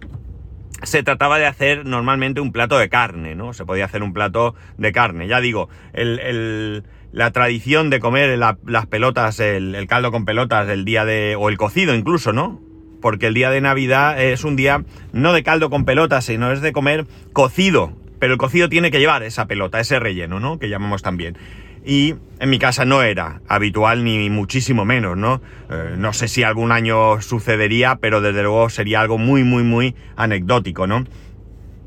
se 0.86 1.02
trataba 1.02 1.38
de 1.38 1.46
hacer 1.46 1.86
normalmente 1.86 2.40
un 2.40 2.52
plato 2.52 2.78
de 2.78 2.88
carne, 2.88 3.34
¿no? 3.34 3.52
Se 3.52 3.64
podía 3.64 3.84
hacer 3.84 4.02
un 4.02 4.12
plato 4.12 4.54
de 4.78 4.92
carne. 4.92 5.28
Ya 5.28 5.40
digo, 5.40 5.68
la 5.94 7.30
tradición 7.32 7.90
de 7.90 8.00
comer 8.00 8.38
las 8.38 8.86
pelotas, 8.86 9.40
el, 9.40 9.86
caldo 9.88 10.10
con 10.10 10.24
pelotas 10.24 10.66
del 10.66 10.84
día 10.84 11.04
de... 11.04 11.36
o 11.38 11.48
el 11.48 11.56
cocido 11.56 11.94
incluso, 11.94 12.32
¿no? 12.32 12.60
Porque 13.00 13.26
el 13.26 13.34
día 13.34 13.50
de 13.50 13.60
Navidad 13.60 14.20
es 14.22 14.44
un 14.44 14.56
día 14.56 14.84
no 15.12 15.32
de 15.32 15.42
caldo 15.42 15.70
con 15.70 15.84
pelotas, 15.84 16.24
sino 16.24 16.50
es 16.52 16.60
de 16.60 16.72
comer 16.72 17.06
cocido. 17.32 17.92
Pero 18.18 18.32
el 18.32 18.38
cocido 18.38 18.68
tiene 18.68 18.90
que 18.90 19.00
llevar 19.00 19.22
esa 19.22 19.46
pelota, 19.46 19.80
ese 19.80 19.98
relleno, 19.98 20.40
¿no? 20.40 20.58
Que 20.58 20.68
llamamos 20.68 21.02
también 21.02 21.36
y 21.84 22.14
en 22.40 22.50
mi 22.50 22.58
casa 22.58 22.84
no 22.84 23.02
era 23.02 23.40
habitual 23.48 24.04
ni 24.04 24.30
muchísimo 24.30 24.84
menos, 24.84 25.16
¿no? 25.16 25.40
Eh, 25.70 25.94
no 25.98 26.12
sé 26.12 26.28
si 26.28 26.42
algún 26.42 26.72
año 26.72 27.20
sucedería, 27.20 27.96
pero 27.96 28.20
desde 28.20 28.42
luego 28.42 28.70
sería 28.70 29.00
algo 29.00 29.18
muy, 29.18 29.44
muy, 29.44 29.62
muy 29.62 29.94
anecdótico, 30.16 30.86
¿no? 30.86 31.04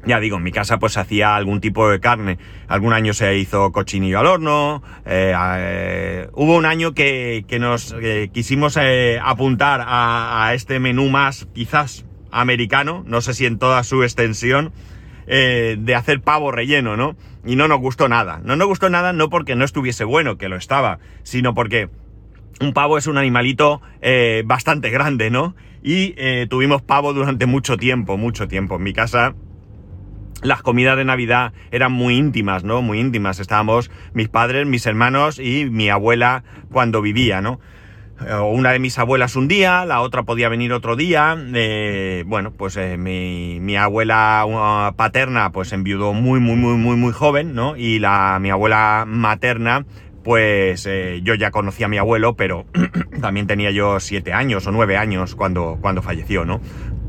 Ya 0.06 0.20
digo, 0.20 0.38
en 0.38 0.44
mi 0.44 0.52
casa 0.52 0.80
pues 0.80 0.98
hacía 0.98 1.36
algún 1.36 1.60
tipo 1.60 1.90
de 1.90 2.00
carne. 2.00 2.38
Algún 2.68 2.94
año 2.94 3.14
se 3.14 3.38
hizo 3.38 3.72
cochinillo 3.74 4.20
al 4.20 4.28
horno. 4.28 4.82
Eh, 5.06 5.34
eh, 5.36 6.30
hubo 6.34 6.56
un 6.56 6.66
año 6.66 6.94
que, 6.94 7.44
nos 7.60 7.94
quisimos 8.32 8.78
apuntar 9.22 9.82
a, 9.82 10.48
a, 10.48 10.54
este 10.54 10.80
menú 10.80 11.10
más 11.10 11.48
quizás 11.54 12.06
americano, 12.32 13.04
no 13.06 13.20
sé 13.22 13.34
si 13.34 13.46
en 13.46 13.58
toda 13.58 13.84
su 13.84 14.04
extensión, 14.04 14.72
de 15.28 15.96
hacer 15.96 16.22
pavo 16.22 16.52
relleno, 16.52 16.96
¿no? 16.96 17.16
y 17.48 17.56
no 17.56 17.68
nos 17.68 17.80
gustó 17.80 18.08
nada. 18.10 18.42
No 18.44 18.56
nos 18.56 18.68
gustó 18.68 18.90
nada 18.90 19.14
no 19.14 19.30
porque 19.30 19.56
no 19.56 19.66
estuviese 19.66 20.04
bueno, 20.04 20.38
que 20.38 20.50
lo 20.50 20.58
estaba, 20.58 21.00
sino 21.24 21.54
porque 21.54 21.90
un 22.60 22.74
pavo 22.74 22.98
es 22.98 23.08
un 23.08 23.18
animalito 23.18 23.82
eh, 24.02 24.44
bastante 24.46 24.90
grande, 24.90 25.32
¿no? 25.32 25.56
Y 25.82 26.14
eh, 26.18 26.48
tuvimos 26.50 26.82
pavo 26.82 27.14
durante 27.14 27.46
mucho 27.46 27.78
tiempo, 27.78 28.18
mucho 28.18 28.48
tiempo. 28.48 28.76
En 28.76 28.84
mi 28.84 28.94
casa 28.94 29.34
las 30.44 30.62
comidas 30.62 30.98
de 30.98 31.06
Navidad 31.06 31.54
eran 31.72 31.92
muy 31.92 32.16
íntimas, 32.16 32.64
¿no? 32.64 32.82
Muy 32.82 33.00
íntimas. 33.00 33.40
Estábamos 33.40 33.90
mis 34.14 34.28
padres, 34.28 34.68
mis 34.68 34.86
hermanos 34.86 35.40
y 35.40 35.70
mi 35.70 35.90
abuela 35.90 36.44
cuando 36.72 37.02
vivía, 37.02 37.42
¿no? 37.42 37.60
Eh, 38.26 38.34
una 38.34 38.72
de 38.72 38.80
mis 38.80 38.98
abuelas 38.98 39.36
un 39.36 39.48
día, 39.48 39.86
la 39.86 40.02
otra 40.02 40.24
podía 40.24 40.50
venir 40.50 40.74
otro 40.74 40.96
día. 40.96 41.38
Eh, 41.54 42.24
bueno, 42.26 42.52
pues 42.52 42.76
eh, 42.78 42.98
mi, 42.98 43.60
mi, 43.60 43.76
abuela 43.78 44.94
paterna 44.96 45.52
pues 45.52 45.72
enviudó 45.72 46.14
muy, 46.14 46.40
muy, 46.40 46.56
muy, 46.56 46.78
muy, 46.78 46.96
muy 46.96 47.14
joven, 47.14 47.54
¿no? 47.54 47.78
Y 47.78 48.00
la, 48.00 48.40
mi 48.42 48.50
abuela 48.50 49.06
materna, 49.08 49.86
pues 50.24 50.90
yo 51.24 51.36
ya 51.36 51.52
conocía 51.52 51.86
a 51.86 51.90
mi 51.90 51.98
abuelo, 51.98 52.36
pero 52.36 52.66
también 53.22 53.48
tenía 53.48 53.72
yo 53.72 54.00
siete 54.00 54.34
años 54.34 54.66
o 54.68 54.72
nueve 54.72 54.98
años 54.98 55.36
cuando, 55.36 55.78
cuando 55.80 56.02
falleció, 56.02 56.44
¿no? 56.44 56.60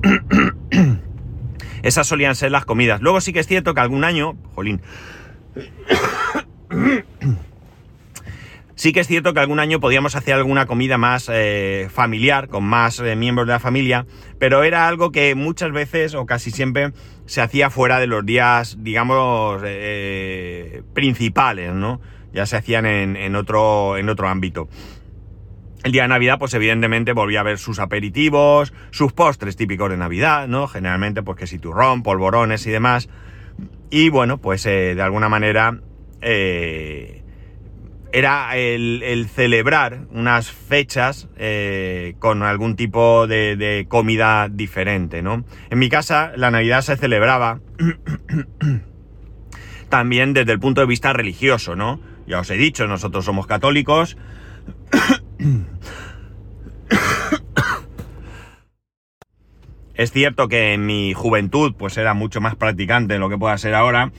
Esas 1.83 2.07
solían 2.07 2.35
ser 2.35 2.51
las 2.51 2.65
comidas. 2.65 3.01
Luego 3.01 3.21
sí 3.21 3.33
que 3.33 3.41
es 3.41 3.47
cierto 3.47 3.73
que 3.73 3.81
algún 3.81 4.05
año, 4.05 4.37
jolín, 4.55 4.83
sí 8.79 8.93
que 8.93 9.01
es 9.01 9.09
cierto 9.09 9.35
que 9.35 9.41
algún 9.41 9.59
año 9.59 9.81
podíamos 9.81 10.15
hacer 10.15 10.35
alguna 10.35 10.67
comida 10.67 10.99
más 10.99 11.29
eh, 11.33 11.89
familiar, 11.91 12.47
con 12.47 12.63
más 12.63 13.01
eh, 13.01 13.17
miembros 13.17 13.49
de 13.49 13.53
la 13.53 13.59
familia, 13.59 14.07
pero 14.39 14.63
era 14.63 14.87
algo 14.87 15.11
que 15.11 15.35
muchas 15.35 15.73
veces 15.73 16.15
o 16.15 16.27
casi 16.27 16.53
siempre 16.53 16.93
se 17.27 17.41
hacía 17.41 17.71
fuera 17.71 17.99
de 17.99 18.07
los 18.07 18.25
días, 18.25 18.77
digamos, 18.79 19.63
eh, 19.65 20.83
principales, 20.95 21.75
¿no? 21.75 22.01
Ya 22.33 22.47
se 22.47 22.57
hacían 22.57 22.87
en, 22.87 23.17
en, 23.17 23.35
otro, 23.35 23.97
en 23.97 24.09
otro 24.09 24.29
ámbito. 24.29 24.69
El 25.83 25.91
día 25.91 26.03
de 26.03 26.09
Navidad, 26.09 26.39
pues 26.39 26.55
evidentemente 26.55 27.13
volvía 27.13 27.41
a 27.41 27.45
ver 27.45 27.59
sus 27.59 27.81
aperitivos, 27.81 28.73
sus 28.91 29.13
postres 29.13 29.57
típicos 29.57 29.91
de 29.91 29.97
Navidad, 29.97 30.47
¿no? 30.47 30.69
Generalmente, 30.69 31.25
pues 31.25 31.37
que 31.37 31.49
si 31.49 31.59
turrón, 31.59 32.05
polvorones 32.05 32.65
y 32.67 32.71
demás. 32.71 33.09
Y 33.91 34.11
bueno, 34.11 34.39
pues 34.39 34.65
eh, 34.67 34.95
de 34.95 35.03
alguna 35.03 35.29
manera 35.29 35.81
era 38.19 38.57
el, 38.57 39.29
celebrar 39.33 40.07
unas 40.11 40.51
fechas 40.51 41.29
eh, 41.37 42.15
con 42.19 42.43
algún 42.43 42.77
tipo 42.77 43.27
de, 43.27 43.87
comida 43.89 44.49
diferente, 44.51 45.23
¿no? 45.23 45.45
En 45.71 45.79
mi 45.79 45.89
casa 45.89 46.33
la 46.37 46.51
Navidad 46.51 46.83
se 46.83 46.97
celebraba 46.97 47.61
también 49.89 50.35
desde 50.35 50.53
el 50.53 50.61
punto 50.61 50.81
de 50.81 50.87
vista 50.87 51.13
religioso, 51.13 51.77
¿no? 51.77 52.01
Ya 52.27 52.41
os 52.41 52.51
he 52.51 52.57
dicho, 52.57 52.87
nosotros 52.87 53.25
somos 53.25 53.47
católicos 53.47 54.17
es 59.95 60.13
cierto 60.13 60.49
que 60.49 60.75
en 60.75 60.87
mi 60.87 61.15
juventud 61.15 61.75
pues 61.79 61.97
era 61.97 62.15
mucho 62.15 62.41
más 62.41 62.57
practicante 62.57 63.15
de 63.15 63.21
lo 63.21 63.29
que 63.29 63.39
pueda 63.39 63.57
ser 63.59 63.75
ahora. 63.75 64.11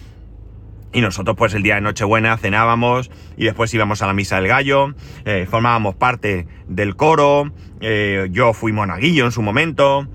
Y 0.92 1.02
nosotros 1.02 1.36
pues 1.38 1.54
el 1.54 1.62
día 1.62 1.76
de 1.76 1.82
Nochebuena 1.82 2.36
cenábamos 2.38 3.12
y 3.38 3.46
después 3.46 3.74
íbamos 3.74 4.02
a 4.02 4.08
la 4.08 4.14
misa 4.14 4.38
del 4.38 4.48
gallo, 4.48 4.96
eh, 5.26 5.46
formábamos 5.50 5.96
parte 5.96 6.48
del 6.68 6.96
coro, 6.96 7.52
eh, 7.80 8.28
yo 8.32 8.54
fui 8.54 8.74
monaguillo 8.74 9.26
en 9.26 9.32
su 9.32 9.42
momento. 9.42 10.08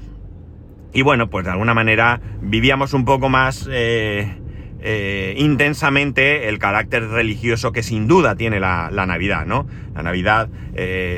Y 0.93 1.03
bueno, 1.03 1.31
pues 1.31 1.45
de 1.45 1.53
alguna 1.53 1.75
manera 1.75 2.21
vivíamos 2.41 2.93
un 2.93 3.05
poco 3.05 3.29
más 3.29 3.69
eh, 3.71 5.35
intensamente 5.37 6.49
el 6.49 6.59
carácter 6.59 7.09
religioso 7.09 7.73
que 7.73 7.83
sin 7.83 8.07
duda 8.07 8.35
tiene 8.35 8.59
la, 8.61 8.91
Navidad, 8.91 9.47
¿no? 9.47 9.67
La 9.95 10.03
Navidad 10.03 10.49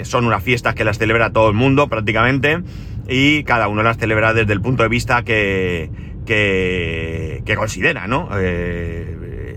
son 0.04 0.26
unas 0.26 0.42
fiestas 0.42 0.74
que 0.74 0.84
las 0.84 0.98
celebra 0.98 1.32
todo 1.32 1.48
el 1.48 1.54
mundo 1.54 1.88
prácticamente 1.88 2.62
y 3.08 3.42
cada 3.44 3.68
uno 3.68 3.82
las 3.82 3.98
celebra 3.98 4.34
desde 4.34 4.52
el 4.52 4.60
punto 4.60 4.82
de 4.82 4.88
vista 4.88 5.24
que, 5.24 5.90
que, 6.24 7.54
considera, 7.56 8.06
¿no? 8.06 8.30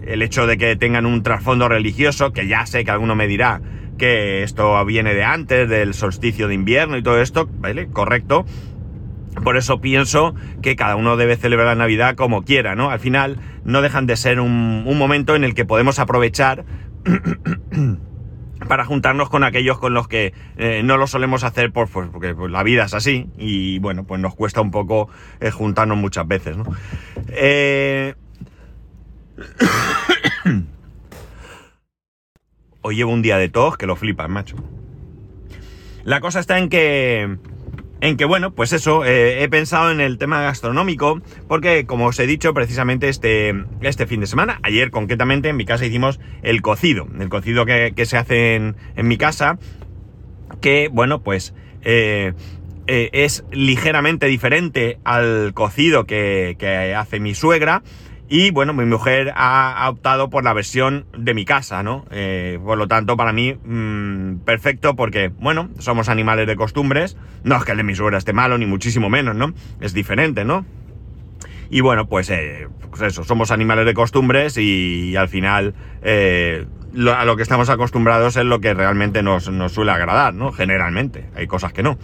El 0.09 0.23
hecho 0.23 0.47
de 0.47 0.57
que 0.57 0.75
tengan 0.75 1.05
un 1.05 1.21
trasfondo 1.21 1.69
religioso, 1.69 2.33
que 2.33 2.47
ya 2.47 2.65
sé 2.65 2.83
que 2.83 2.91
alguno 2.91 3.15
me 3.15 3.27
dirá 3.27 3.61
que 3.97 4.41
esto 4.41 4.83
viene 4.85 5.13
de 5.13 5.23
antes, 5.23 5.69
del 5.69 5.93
solsticio 5.93 6.47
de 6.47 6.55
invierno 6.55 6.97
y 6.97 7.03
todo 7.03 7.21
esto, 7.21 7.47
¿vale? 7.59 7.87
Correcto. 7.89 8.45
Por 9.43 9.55
eso 9.55 9.79
pienso 9.79 10.33
que 10.63 10.75
cada 10.75 10.95
uno 10.95 11.15
debe 11.15 11.35
celebrar 11.35 11.67
la 11.67 11.75
Navidad 11.75 12.15
como 12.15 12.43
quiera, 12.43 12.75
¿no? 12.75 12.89
Al 12.89 12.99
final 12.99 13.37
no 13.63 13.83
dejan 13.83 14.07
de 14.07 14.15
ser 14.15 14.39
un, 14.39 14.83
momento 14.97 15.35
en 15.35 15.43
el 15.43 15.53
que 15.53 15.65
podemos 15.65 15.99
aprovechar 15.99 16.65
para 18.67 18.85
juntarnos 18.85 19.29
con 19.29 19.43
aquellos 19.43 19.77
con 19.77 19.93
los 19.93 20.07
que 20.07 20.33
eh, 20.57 20.81
no 20.83 20.97
lo 20.97 21.05
solemos 21.05 21.43
hacer 21.43 21.71
por, 21.71 21.87
pues, 21.87 22.09
porque 22.11 22.33
pues, 22.33 22.51
la 22.51 22.63
vida 22.63 22.85
es 22.85 22.95
así 22.95 23.29
y 23.37 23.77
bueno, 23.79 24.05
pues 24.05 24.19
nos 24.19 24.33
cuesta 24.33 24.61
un 24.61 24.71
poco 24.71 25.09
eh, 25.39 25.51
juntarnos 25.51 25.97
muchas 25.97 26.27
veces, 26.27 26.57
¿no? 26.57 26.65
Eh, 27.27 28.15
Hoy 32.81 32.95
llevo 32.95 33.11
un 33.11 33.21
día 33.21 33.37
de 33.37 33.49
tos 33.49 33.77
que 33.77 33.85
lo 33.85 33.95
flipas, 33.95 34.29
macho. 34.29 34.55
La 36.03 36.21
cosa 36.21 36.39
está 36.39 36.57
en 36.57 36.69
que 36.69 37.37
en 38.01 38.15
que, 38.15 38.25
bueno, 38.25 38.51
pues 38.51 38.71
eso, 38.71 39.03
eh, 39.03 39.43
he 39.43 39.49
pensado 39.49 39.91
en 39.91 39.99
el 39.99 40.17
tema 40.17 40.41
gastronómico, 40.41 41.21
porque 41.47 41.85
como 41.85 42.05
os 42.07 42.19
he 42.19 42.27
dicho 42.27 42.53
precisamente 42.53 43.09
este, 43.09 43.53
este 43.81 44.07
fin 44.07 44.21
de 44.21 44.27
semana, 44.27 44.59
ayer 44.63 44.89
concretamente 44.89 45.49
en 45.49 45.57
mi 45.57 45.65
casa 45.65 45.85
hicimos 45.85 46.19
el 46.41 46.61
cocido, 46.61 47.07
el 47.19 47.27
cocido 47.29 47.65
que, 47.65 47.93
se 48.05 48.17
hace 48.17 48.55
en, 48.55 48.75
mi 49.03 49.17
casa, 49.17 49.59
que, 50.61 50.87
bueno, 50.87 51.21
pues 51.23 51.53
eh, 51.81 52.33
eh, 52.87 53.09
es 53.11 53.43
ligeramente 53.51 54.27
diferente 54.27 54.99
al 55.03 55.53
cocido 55.53 56.05
que, 56.05 56.55
que 56.57 56.95
hace 56.95 57.19
mi 57.19 57.35
suegra, 57.35 57.83
y 58.29 58.51
bueno, 58.51 58.73
mi 58.73 58.85
mujer 58.85 59.33
ha, 59.35 59.89
optado 59.89 60.29
por 60.29 60.43
la 60.43 60.53
versión 60.53 61.07
de 61.17 61.33
mi 61.33 61.45
casa, 61.45 61.81
¿no? 61.81 62.05
Eh, 62.11 62.59
por 62.63 62.77
lo 62.77 62.87
tanto, 62.87 63.17
para 63.17 63.33
mí, 63.33 63.53
mmm, 63.53 64.35
perfecto 64.45 64.95
porque, 64.95 65.29
bueno, 65.39 65.69
somos 65.79 66.09
animales 66.09 66.45
de 66.45 66.55
costumbres. 66.55 67.17
No 67.43 67.55
es 67.57 67.65
que 67.65 67.71
el 67.71 67.77
de 67.77 67.83
mi 67.83 67.95
suegra 67.95 68.19
esté 68.19 68.31
malo, 68.31 68.59
ni 68.59 68.67
muchísimo 68.67 69.09
menos, 69.09 69.35
¿no? 69.35 69.53
Es 69.81 69.93
diferente, 69.93 70.45
¿no? 70.45 70.63
Y 71.71 71.81
bueno, 71.81 72.07
pues, 72.07 72.29
eh, 72.29 72.67
pues 72.89 73.01
eso, 73.01 73.23
somos 73.23 73.49
animales 73.49 73.87
de 73.87 73.95
costumbres 73.95 74.57
y, 74.57 75.15
al 75.15 75.27
final 75.27 75.73
eh, 76.03 76.67
a 77.15 77.25
lo 77.25 77.35
que 77.35 77.43
estamos 77.43 77.69
acostumbrados 77.69 78.35
es 78.37 78.45
lo 78.45 78.59
que 78.59 78.75
realmente 78.75 79.23
nos, 79.23 79.49
nos 79.49 79.71
suele 79.71 79.91
agradar, 79.91 80.35
¿no? 80.35 80.51
Generalmente. 80.51 81.25
Hay 81.35 81.47
cosas 81.47 81.73
que 81.73 81.81
no. 81.81 81.97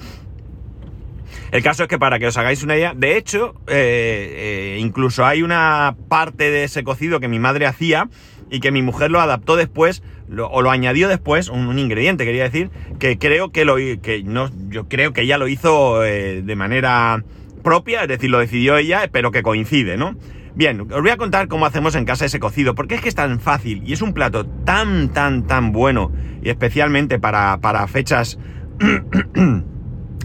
El 1.56 1.64
caso 1.64 1.84
es 1.84 1.88
que 1.88 1.98
para 1.98 2.20
que 2.20 2.28
os 2.28 2.36
hagáis 2.36 2.64
una 2.64 2.76
idea, 2.76 2.94
de 2.94 3.16
hecho, 3.16 3.56
eh, 3.68 4.76
eh, 4.76 4.78
incluso 4.78 5.26
hay 5.26 5.42
una 5.42 5.96
parte 6.10 6.52
de 6.52 6.66
ese 6.66 6.84
cocido 6.84 7.22
que 7.22 7.30
mi 7.30 7.40
madre 7.40 7.66
hacía 7.66 8.10
y 8.52 8.60
que 8.60 8.72
mi 8.72 8.82
mujer 8.82 9.10
lo 9.10 9.22
adaptó 9.22 9.56
después, 9.56 10.04
o 10.38 10.62
lo 10.62 10.70
añadió 10.70 11.08
después, 11.08 11.48
un, 11.48 11.80
ingrediente, 11.80 12.26
quería 12.26 12.44
decir, 12.44 12.72
que 13.00 13.18
creo 13.18 13.54
que 13.54 13.64
lo 13.64 13.78
que 13.78 14.22
no, 14.26 14.50
yo 14.68 14.90
creo 14.90 15.14
que 15.14 15.22
ella 15.22 15.38
lo 15.38 15.48
hizo 15.48 16.04
eh, 16.04 16.42
de 16.42 16.56
manera 16.58 17.24
propia, 17.64 18.02
es 18.02 18.10
decir, 18.10 18.30
lo 18.30 18.40
decidió 18.40 18.76
ella, 18.76 19.08
pero 19.10 19.32
que 19.32 19.42
coincide, 19.42 19.96
¿no? 19.96 20.18
Bien, 20.56 20.82
os 20.82 21.02
voy 21.02 21.10
a 21.10 21.16
contar 21.16 21.48
cómo 21.48 21.66
hacemos 21.66 21.96
en 21.96 22.04
casa 22.04 22.26
ese 22.26 22.42
cocido, 22.42 22.76
porque 22.76 22.96
es 22.96 23.02
que 23.02 23.08
es 23.08 23.16
tan 23.16 23.40
fácil 23.40 23.82
y 23.86 23.94
es 23.94 24.02
un 24.02 24.12
plato 24.12 24.46
tan, 24.46 25.08
tan, 25.14 25.48
tan 25.48 25.72
bueno, 25.72 26.12
y 26.44 26.50
especialmente 26.50 27.18
para, 27.18 27.60
para 27.62 27.88
fechas 27.88 28.38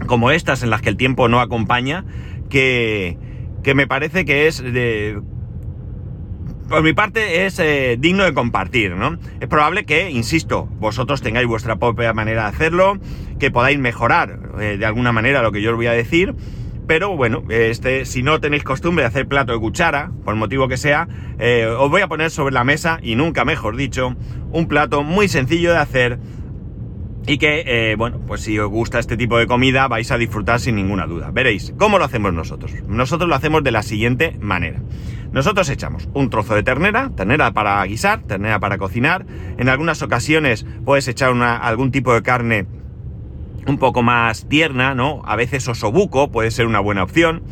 como 0.05 0.31
estas 0.31 0.63
en 0.63 0.69
las 0.69 0.81
que 0.81 0.89
el 0.89 0.97
tiempo 0.97 1.27
no 1.27 1.39
acompaña, 1.39 2.05
que, 2.49 3.17
que 3.63 3.75
me 3.75 3.87
parece 3.87 4.25
que 4.25 4.47
es 4.47 4.61
de, 4.61 5.19
por 6.71 6.83
mi 6.83 6.93
parte 6.93 7.45
es 7.45 7.59
eh, 7.59 7.97
digno 7.99 8.23
de 8.23 8.33
compartir, 8.33 8.95
¿no? 8.95 9.19
Es 9.41 9.47
probable 9.49 9.83
que, 9.83 10.09
insisto, 10.09 10.69
vosotros 10.79 11.21
tengáis 11.21 11.45
vuestra 11.45 11.75
propia 11.75 12.13
manera 12.13 12.43
de 12.43 12.47
hacerlo, 12.47 12.97
que 13.39 13.51
podáis 13.51 13.77
mejorar 13.77 14.39
eh, 14.57 14.77
de 14.79 14.85
alguna 14.85 15.11
manera 15.11 15.41
lo 15.41 15.51
que 15.51 15.61
yo 15.61 15.71
os 15.71 15.75
voy 15.75 15.87
a 15.87 15.91
decir, 15.91 16.33
pero 16.87 17.15
bueno, 17.17 17.43
este, 17.49 18.05
si 18.05 18.23
no 18.23 18.39
tenéis 18.39 18.63
costumbre 18.63 19.03
de 19.03 19.09
hacer 19.09 19.27
plato 19.27 19.51
de 19.51 19.59
cuchara, 19.59 20.11
por 20.23 20.35
motivo 20.35 20.69
que 20.69 20.77
sea, 20.77 21.09
eh, 21.39 21.65
os 21.65 21.89
voy 21.91 22.03
a 22.03 22.07
poner 22.07 22.31
sobre 22.31 22.53
la 22.53 22.63
mesa, 22.63 22.99
y 23.01 23.15
nunca 23.15 23.43
mejor 23.43 23.75
dicho, 23.75 24.15
un 24.51 24.67
plato 24.69 25.03
muy 25.03 25.27
sencillo 25.27 25.73
de 25.73 25.77
hacer, 25.77 26.19
y 27.27 27.37
que, 27.37 27.63
eh, 27.65 27.95
bueno, 27.95 28.19
pues 28.25 28.41
si 28.41 28.57
os 28.57 28.69
gusta 28.69 28.99
este 28.99 29.15
tipo 29.15 29.37
de 29.37 29.47
comida 29.47 29.87
vais 29.87 30.11
a 30.11 30.17
disfrutar 30.17 30.59
sin 30.59 30.75
ninguna 30.75 31.05
duda. 31.05 31.29
Veréis, 31.31 31.73
¿cómo 31.77 31.99
lo 31.99 32.05
hacemos 32.05 32.33
nosotros? 32.33 32.73
Nosotros 32.87 33.29
lo 33.29 33.35
hacemos 33.35 33.63
de 33.63 33.71
la 33.71 33.83
siguiente 33.83 34.37
manera. 34.39 34.81
Nosotros 35.31 35.69
echamos 35.69 36.09
un 36.13 36.29
trozo 36.29 36.55
de 36.55 36.63
ternera, 36.63 37.11
ternera 37.15 37.53
para 37.53 37.83
guisar, 37.85 38.23
ternera 38.23 38.59
para 38.59 38.77
cocinar. 38.77 39.25
En 39.57 39.69
algunas 39.69 40.01
ocasiones 40.01 40.65
puedes 40.83 41.07
echar 41.07 41.33
algún 41.33 41.91
tipo 41.91 42.13
de 42.13 42.21
carne 42.21 42.65
un 43.67 43.77
poco 43.77 44.01
más 44.01 44.49
tierna, 44.49 44.95
¿no? 44.95 45.21
A 45.25 45.35
veces 45.35 45.67
osobuco 45.67 46.31
puede 46.31 46.51
ser 46.51 46.65
una 46.65 46.79
buena 46.79 47.03
opción. 47.03 47.43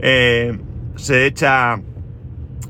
Eh, 0.00 0.58
se 0.96 1.26
echa... 1.26 1.80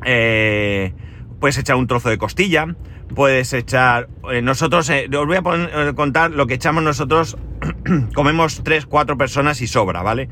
Eh, 0.04 0.92
puedes 1.40 1.56
echar 1.56 1.76
un 1.76 1.86
trozo 1.86 2.10
de 2.10 2.18
costilla 2.18 2.66
puedes 3.14 3.52
echar... 3.52 4.08
Eh, 4.30 4.42
nosotros, 4.42 4.88
eh, 4.90 5.08
os 5.12 5.26
voy 5.26 5.36
a 5.36 5.88
eh, 5.88 5.94
contar 5.94 6.30
lo 6.30 6.46
que 6.46 6.54
echamos 6.54 6.82
nosotros, 6.82 7.36
comemos 8.14 8.62
3, 8.62 8.86
4 8.86 9.16
personas 9.16 9.60
y 9.60 9.66
sobra, 9.66 10.02
¿vale? 10.02 10.28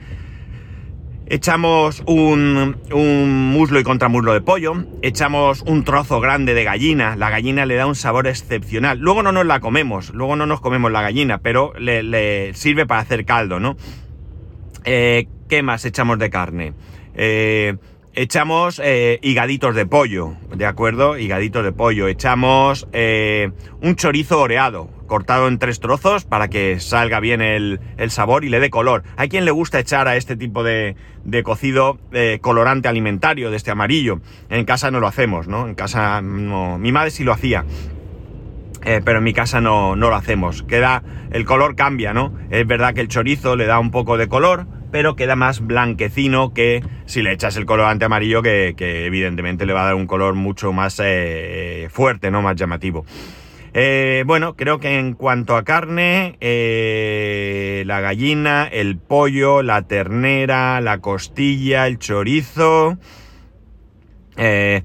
Echamos 1.29 2.05
un, 2.07 2.77
muslo 3.53 3.81
y 3.81 3.83
contramuslo 3.83 4.33
de 4.33 4.41
pollo, 4.41 4.85
echamos 5.03 5.63
un 5.63 5.83
trozo 5.83 6.21
grande 6.21 6.55
de 6.55 6.63
gallina, 6.63 7.17
la 7.17 7.31
gallina 7.31 7.67
le 7.67 7.75
da 7.75 7.87
un 7.87 7.97
sabor 7.97 8.29
excepcional. 8.29 8.99
Luego 8.99 9.25
no 9.25 9.33
nos 9.33 9.45
la 9.45 9.59
comemos, 9.59 10.11
luego 10.15 10.37
no 10.37 10.47
nos 10.47 10.61
comemos 10.61 10.93
la 10.93 11.03
gallina, 11.03 11.39
pero 11.39 11.73
le, 11.79 12.55
sirve 12.55 12.87
para 12.87 13.01
hacer 13.01 13.25
caldo, 13.25 13.59
¿no? 13.59 13.77
¿Qué 14.85 15.63
más 15.65 15.85
echamos 15.85 16.21
de 16.21 16.31
carne? 16.31 16.75
Eh, 17.17 17.77
echamos 18.17 18.81
eh, 18.83 19.21
higaditos 19.23 19.75
de 19.75 19.87
pollo, 19.87 20.35
¿de 20.55 20.67
acuerdo? 20.67 21.19
Higaditos 21.19 21.63
de 21.63 21.73
pollo. 21.73 22.09
Echamos 22.09 22.89
eh, 22.93 23.53
un 23.83 23.95
chorizo 23.95 24.41
oreado, 24.41 24.89
cortado 25.07 25.47
en 25.47 25.59
tres 25.59 25.79
trozos 25.79 26.25
para 26.25 26.49
que 26.49 26.81
salga 26.81 27.21
bien 27.21 27.43
el, 27.43 27.81
el, 27.99 28.11
sabor 28.11 28.45
y 28.45 28.49
le 28.49 28.59
dé 28.59 28.71
color. 28.71 29.05
Hay 29.17 29.29
quien 29.29 29.45
le 29.45 29.51
gusta 29.51 29.79
echar 29.79 30.09
a 30.09 30.17
este 30.17 30.35
tipo 30.35 30.65
de, 30.65 30.97
de 31.25 31.43
cocido 31.43 31.99
eh, 32.13 32.39
colorante 32.41 32.89
alimentario, 32.89 33.51
de 33.51 33.57
este 33.57 33.71
amarillo. 33.71 34.21
En 34.49 34.65
casa 34.65 34.91
no 34.91 34.99
lo 34.99 35.07
hacemos, 35.07 35.47
¿no? 35.47 35.69
En 35.69 35.75
casa 35.75 36.21
no. 36.23 36.79
Mi 36.79 36.93
madre 36.93 37.11
sí 37.11 37.23
lo 37.23 37.33
hacía. 37.33 37.65
Eh, 38.85 39.01
pero 39.05 39.19
en 39.19 39.25
mi 39.25 39.35
casa 39.35 39.61
no, 39.61 39.95
no 39.97 40.09
lo 40.09 40.17
hacemos. 40.17 40.63
Queda, 40.63 41.03
el 41.33 41.45
color 41.45 41.75
cambia, 41.75 42.15
¿no? 42.15 42.33
Es 42.51 42.67
verdad 42.67 42.95
que 42.95 43.01
el 43.01 43.09
chorizo 43.09 43.57
le 43.57 43.67
da 43.67 43.81
un 43.81 43.91
poco 43.91 44.17
de 44.17 44.29
color, 44.29 44.67
pero 44.97 45.15
queda 45.15 45.37
más 45.37 45.61
blanquecino 45.61 46.55
que 46.55 46.83
si 47.05 47.21
le 47.21 47.31
echas 47.31 47.55
el 47.59 47.67
colorante 47.67 48.07
amarillo, 48.07 48.41
que, 48.41 48.75
evidentemente 48.79 49.67
le 49.67 49.75
va 49.75 49.83
a 49.83 49.85
dar 49.85 49.95
un 49.95 50.07
color 50.07 50.33
mucho 50.33 50.73
más 50.73 50.99
eh, 51.05 51.89
fuerte, 51.91 52.31
¿no? 52.31 52.41
Más 52.41 52.57
llamativo. 52.57 53.05
Eh, 53.75 54.25
bueno, 54.27 54.57
creo 54.57 54.81
que 54.81 54.99
en 54.99 55.13
cuanto 55.13 55.55
a 55.55 55.65
carne, 55.65 56.39
eh, 56.41 57.83
la 57.85 58.01
gallina, 58.01 58.67
el 58.67 58.97
pollo, 58.97 59.63
la 59.63 59.83
ternera, 59.83 60.81
la 60.81 61.03
costilla, 61.03 61.87
el 61.87 61.99
chorizo. 61.99 62.97
Eh, 64.39 64.83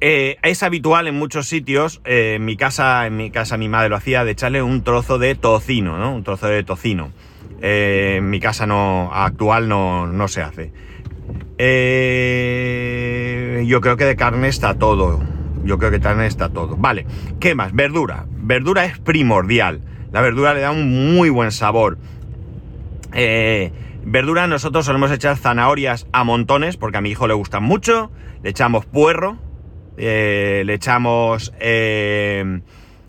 eh, 0.00 0.38
es 0.42 0.62
habitual 0.62 1.08
en 1.08 1.14
muchos 1.14 1.46
sitios, 1.46 2.00
eh, 2.06 2.36
en 2.36 2.46
mi 2.46 2.56
casa, 2.56 3.06
en 3.06 3.18
mi 3.18 3.30
casa 3.30 3.58
mi 3.58 3.68
madre 3.68 3.90
lo 3.90 3.96
hacía, 3.96 4.24
de 4.24 4.30
echarle 4.30 4.62
un 4.62 4.82
trozo 4.82 5.18
de 5.18 5.34
tocino, 5.34 5.98
¿no? 5.98 6.14
Un 6.14 6.24
trozo 6.24 6.46
de 6.46 6.62
tocino. 6.62 7.12
Eh, 7.60 8.16
en 8.18 8.30
mi 8.30 8.40
casa 8.40 8.66
no, 8.66 9.10
actual 9.12 9.68
no, 9.68 10.06
no 10.06 10.28
se 10.28 10.42
hace. 10.42 10.72
Eh, 11.58 12.84
yo 13.66 13.80
creo 13.80 13.96
que 13.96 14.04
de 14.04 14.16
carne 14.16 14.48
está 14.48 14.74
todo. 14.74 15.22
Yo 15.64 15.78
creo 15.78 15.90
que 15.90 15.98
de 15.98 16.02
carne 16.02 16.26
está 16.26 16.48
todo. 16.50 16.76
Vale, 16.76 17.06
¿qué 17.40 17.54
más? 17.54 17.72
Verdura. 17.72 18.26
Verdura 18.30 18.84
es 18.84 18.98
primordial. 18.98 19.80
La 20.12 20.20
verdura 20.20 20.54
le 20.54 20.60
da 20.60 20.70
un 20.70 21.14
muy 21.14 21.30
buen 21.30 21.50
sabor. 21.50 21.98
Eh, 23.12 23.72
verdura 24.04 24.46
nosotros 24.46 24.84
solemos 24.86 25.10
echar 25.10 25.36
zanahorias 25.36 26.06
a 26.12 26.22
montones 26.24 26.76
porque 26.76 26.98
a 26.98 27.00
mi 27.00 27.10
hijo 27.10 27.26
le 27.26 27.34
gustan 27.34 27.62
mucho. 27.62 28.10
Le 28.42 28.50
echamos 28.50 28.86
puerro, 28.86 29.38
eh, 29.96 30.62
le 30.66 30.74
echamos 30.74 31.52
eh, 31.58 32.60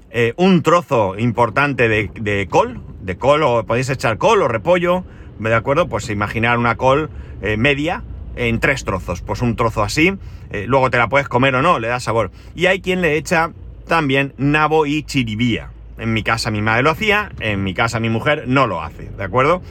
eh, 0.09 0.33
un 0.37 0.63
trozo 0.63 1.17
importante 1.17 1.89
de, 1.89 2.47
col, 2.49 2.81
de 3.07 3.17
col, 3.17 3.41
o 3.41 3.65
podéis 3.65 3.89
echar 3.89 4.17
col 4.17 4.41
o 4.43 4.47
repollo, 4.47 5.05
¿de 5.39 5.55
acuerdo? 5.55 5.87
Pues 5.87 6.09
imaginar 6.09 6.59
una 6.59 6.75
col 6.75 7.09
eh, 7.41 7.55
media 7.57 8.03
en 8.35 8.59
tres 8.59 8.83
trozos, 8.83 9.21
pues 9.21 9.41
un 9.41 9.55
trozo 9.55 9.81
así, 9.81 10.13
eh, 10.51 10.65
luego 10.67 10.91
te 10.91 10.97
la 10.97 11.07
puedes 11.07 11.27
comer 11.27 11.55
o 11.55 11.61
no, 11.61 11.79
le 11.79 11.87
da 11.87 11.99
sabor. 11.99 12.31
Y 12.53 12.67
hay 12.67 12.81
quien 12.81 13.01
le 13.01 13.15
echa 13.15 13.51
también 13.87 14.33
nabo 14.37 14.85
y 14.85 15.03
chiribía. 15.03 15.71
En 15.97 16.13
mi 16.13 16.21
casa 16.21 16.51
mi 16.51 16.61
madre 16.61 16.83
lo 16.83 16.91
hacía, 16.91 17.31
en 17.39 17.63
mi 17.63 17.73
casa 17.73 17.99
mi 17.99 18.09
mujer 18.09 18.43
no 18.45 18.67
lo 18.67 18.83
hace, 18.83 19.09
¿de 19.09 19.23
acuerdo? 19.23 19.61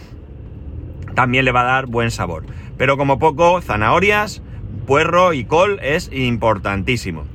También 1.14 1.44
le 1.44 1.52
va 1.52 1.60
a 1.60 1.64
dar 1.64 1.86
buen 1.86 2.10
sabor. 2.10 2.44
Pero 2.78 2.96
como 2.96 3.18
poco, 3.18 3.60
zanahorias, 3.60 4.42
puerro 4.86 5.34
y 5.34 5.44
col 5.44 5.78
es 5.82 6.10
importantísimo. 6.10 7.26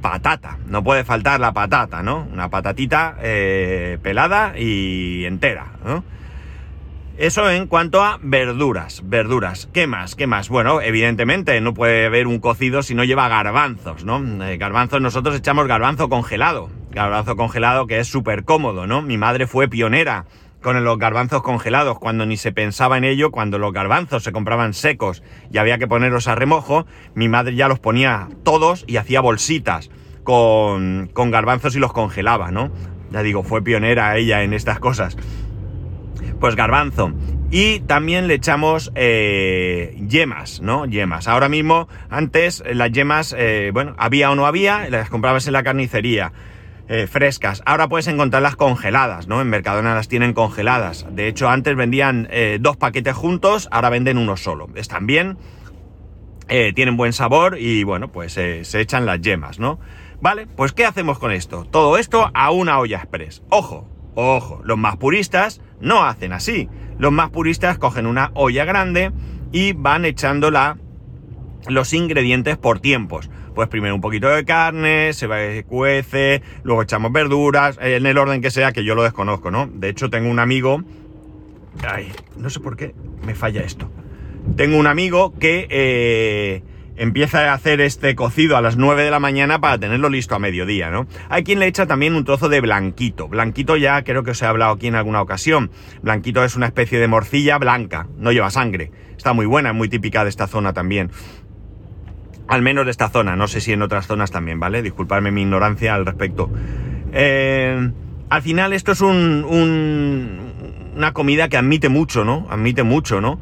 Patata, 0.00 0.58
no 0.66 0.84
puede 0.84 1.04
faltar 1.04 1.40
la 1.40 1.52
patata, 1.52 2.02
¿no? 2.02 2.26
Una 2.32 2.48
patatita 2.48 3.16
eh, 3.20 3.98
pelada 4.02 4.54
y 4.56 5.24
entera, 5.24 5.72
¿no? 5.84 6.04
Eso 7.18 7.50
en 7.50 7.66
cuanto 7.66 8.04
a 8.04 8.20
verduras, 8.22 9.02
verduras. 9.04 9.68
¿Qué 9.72 9.88
más? 9.88 10.14
¿Qué 10.14 10.28
más? 10.28 10.48
Bueno, 10.48 10.80
evidentemente 10.80 11.60
no 11.60 11.74
puede 11.74 12.06
haber 12.06 12.28
un 12.28 12.38
cocido 12.38 12.84
si 12.84 12.94
no 12.94 13.02
lleva 13.02 13.28
garbanzos, 13.28 14.04
¿no? 14.04 14.44
Eh, 14.44 14.56
garbanzos, 14.56 15.00
nosotros 15.00 15.34
echamos 15.34 15.66
garbanzo 15.66 16.08
congelado. 16.08 16.70
Garbanzo 16.92 17.34
congelado 17.34 17.88
que 17.88 17.98
es 17.98 18.06
súper 18.06 18.44
cómodo, 18.44 18.86
¿no? 18.86 19.02
Mi 19.02 19.18
madre 19.18 19.48
fue 19.48 19.66
pionera 19.66 20.26
con 20.62 20.82
los 20.82 20.98
garbanzos 20.98 21.42
congelados, 21.42 21.98
cuando 21.98 22.26
ni 22.26 22.36
se 22.36 22.52
pensaba 22.52 22.98
en 22.98 23.04
ello, 23.04 23.30
cuando 23.30 23.58
los 23.58 23.72
garbanzos 23.72 24.24
se 24.24 24.32
compraban 24.32 24.74
secos 24.74 25.22
y 25.52 25.58
había 25.58 25.78
que 25.78 25.86
ponerlos 25.86 26.28
a 26.28 26.34
remojo, 26.34 26.86
mi 27.14 27.28
madre 27.28 27.54
ya 27.54 27.68
los 27.68 27.78
ponía 27.78 28.28
todos 28.42 28.84
y 28.86 28.96
hacía 28.96 29.20
bolsitas 29.20 29.90
con, 30.24 31.10
con 31.12 31.30
garbanzos 31.30 31.76
y 31.76 31.78
los 31.78 31.92
congelaba, 31.92 32.50
¿no? 32.50 32.70
Ya 33.10 33.22
digo, 33.22 33.42
fue 33.42 33.62
pionera 33.62 34.16
ella 34.16 34.42
en 34.42 34.52
estas 34.52 34.78
cosas. 34.78 35.16
Pues 36.40 36.54
garbanzo. 36.56 37.12
Y 37.50 37.80
también 37.80 38.28
le 38.28 38.34
echamos 38.34 38.92
eh, 38.94 39.96
yemas, 40.06 40.60
¿no? 40.60 40.84
Yemas. 40.84 41.28
Ahora 41.28 41.48
mismo, 41.48 41.88
antes 42.10 42.62
las 42.70 42.92
yemas, 42.92 43.34
eh, 43.36 43.70
bueno, 43.72 43.94
había 43.96 44.30
o 44.30 44.34
no 44.34 44.44
había, 44.44 44.90
las 44.90 45.08
comprabas 45.08 45.46
en 45.46 45.54
la 45.54 45.62
carnicería. 45.62 46.32
Eh, 46.90 47.06
frescas. 47.06 47.62
Ahora 47.66 47.86
puedes 47.86 48.06
encontrarlas 48.06 48.56
congeladas, 48.56 49.28
¿no? 49.28 49.42
En 49.42 49.50
Mercadona 49.50 49.94
las 49.94 50.08
tienen 50.08 50.32
congeladas. 50.32 51.04
De 51.10 51.28
hecho, 51.28 51.50
antes 51.50 51.76
vendían 51.76 52.26
eh, 52.30 52.56
dos 52.62 52.78
paquetes 52.78 53.14
juntos, 53.14 53.68
ahora 53.70 53.90
venden 53.90 54.16
uno 54.16 54.38
solo. 54.38 54.68
Están 54.74 55.06
bien, 55.06 55.36
eh, 56.48 56.72
tienen 56.74 56.96
buen 56.96 57.12
sabor 57.12 57.58
y 57.58 57.84
bueno, 57.84 58.10
pues 58.10 58.32
se 58.32 58.80
echan 58.80 59.04
las 59.04 59.20
yemas, 59.20 59.58
¿no? 59.58 59.78
Vale, 60.22 60.46
pues 60.46 60.72
¿qué 60.72 60.86
hacemos 60.86 61.18
con 61.18 61.30
esto? 61.30 61.66
Todo 61.66 61.98
esto 61.98 62.30
a 62.32 62.50
una 62.52 62.78
olla 62.78 62.96
express. 62.96 63.42
Ojo, 63.50 63.86
ojo, 64.14 64.62
los 64.64 64.78
más 64.78 64.96
puristas 64.96 65.60
no 65.82 66.04
hacen 66.04 66.32
así. 66.32 66.70
Los 66.98 67.12
más 67.12 67.28
puristas 67.28 67.76
cogen 67.76 68.06
una 68.06 68.30
olla 68.32 68.64
grande 68.64 69.12
y 69.52 69.74
van 69.74 70.06
echando 70.06 70.50
la, 70.50 70.78
los 71.68 71.92
ingredientes 71.92 72.56
por 72.56 72.80
tiempos 72.80 73.28
pues 73.58 73.68
primero 73.68 73.92
un 73.92 74.00
poquito 74.00 74.28
de 74.28 74.44
carne, 74.44 75.12
se 75.12 75.26
se 75.26 75.64
cuece, 75.64 76.42
luego 76.62 76.82
echamos 76.82 77.10
verduras, 77.10 77.76
en 77.82 78.06
el 78.06 78.16
orden 78.16 78.40
que 78.40 78.52
sea, 78.52 78.70
que 78.70 78.84
yo 78.84 78.94
lo 78.94 79.02
desconozco, 79.02 79.50
¿no? 79.50 79.66
De 79.66 79.88
hecho, 79.88 80.10
tengo 80.10 80.30
un 80.30 80.38
amigo. 80.38 80.84
Ay, 81.84 82.12
no 82.36 82.50
sé 82.50 82.60
por 82.60 82.76
qué 82.76 82.94
me 83.26 83.34
falla 83.34 83.62
esto. 83.62 83.90
Tengo 84.54 84.78
un 84.78 84.86
amigo 84.86 85.36
que 85.40 85.66
eh, 85.70 86.62
empieza 86.98 87.50
a 87.50 87.54
hacer 87.54 87.80
este 87.80 88.14
cocido 88.14 88.56
a 88.56 88.60
las 88.60 88.76
9 88.76 89.02
de 89.02 89.10
la 89.10 89.18
mañana 89.18 89.60
para 89.60 89.76
tenerlo 89.76 90.08
listo 90.08 90.36
a 90.36 90.38
mediodía, 90.38 90.90
¿no? 90.90 91.08
Hay 91.28 91.42
quien 91.42 91.58
le 91.58 91.66
echa 91.66 91.84
también 91.86 92.14
un 92.14 92.24
trozo 92.24 92.48
de 92.48 92.60
blanquito. 92.60 93.26
Blanquito 93.26 93.76
ya 93.76 94.04
creo 94.04 94.22
que 94.22 94.30
os 94.30 94.40
he 94.40 94.46
hablado 94.46 94.74
aquí 94.74 94.86
en 94.86 94.94
alguna 94.94 95.20
ocasión. 95.20 95.72
Blanquito 96.00 96.44
es 96.44 96.54
una 96.54 96.66
especie 96.66 97.00
de 97.00 97.08
morcilla 97.08 97.58
blanca, 97.58 98.06
no 98.18 98.30
lleva 98.30 98.50
sangre. 98.50 98.92
Está 99.16 99.32
muy 99.32 99.46
buena, 99.46 99.72
muy 99.72 99.88
típica 99.88 100.22
de 100.22 100.30
esta 100.30 100.46
zona 100.46 100.72
también. 100.72 101.10
Al 102.48 102.62
menos 102.62 102.86
de 102.86 102.90
esta 102.90 103.10
zona, 103.10 103.36
no 103.36 103.46
sé 103.46 103.60
si 103.60 103.72
en 103.72 103.82
otras 103.82 104.06
zonas 104.06 104.30
también, 104.30 104.58
¿vale? 104.58 104.82
Disculpadme 104.82 105.30
mi 105.30 105.42
ignorancia 105.42 105.94
al 105.94 106.06
respecto. 106.06 106.50
Eh, 107.12 107.90
al 108.30 108.42
final 108.42 108.72
esto 108.72 108.92
es 108.92 109.00
un, 109.00 109.44
un, 109.44 110.92
una 110.96 111.12
comida 111.12 111.48
que 111.48 111.56
admite 111.58 111.88
mucho, 111.88 112.24
¿no? 112.24 112.46
Admite 112.50 112.82
mucho, 112.82 113.20
¿no? 113.20 113.38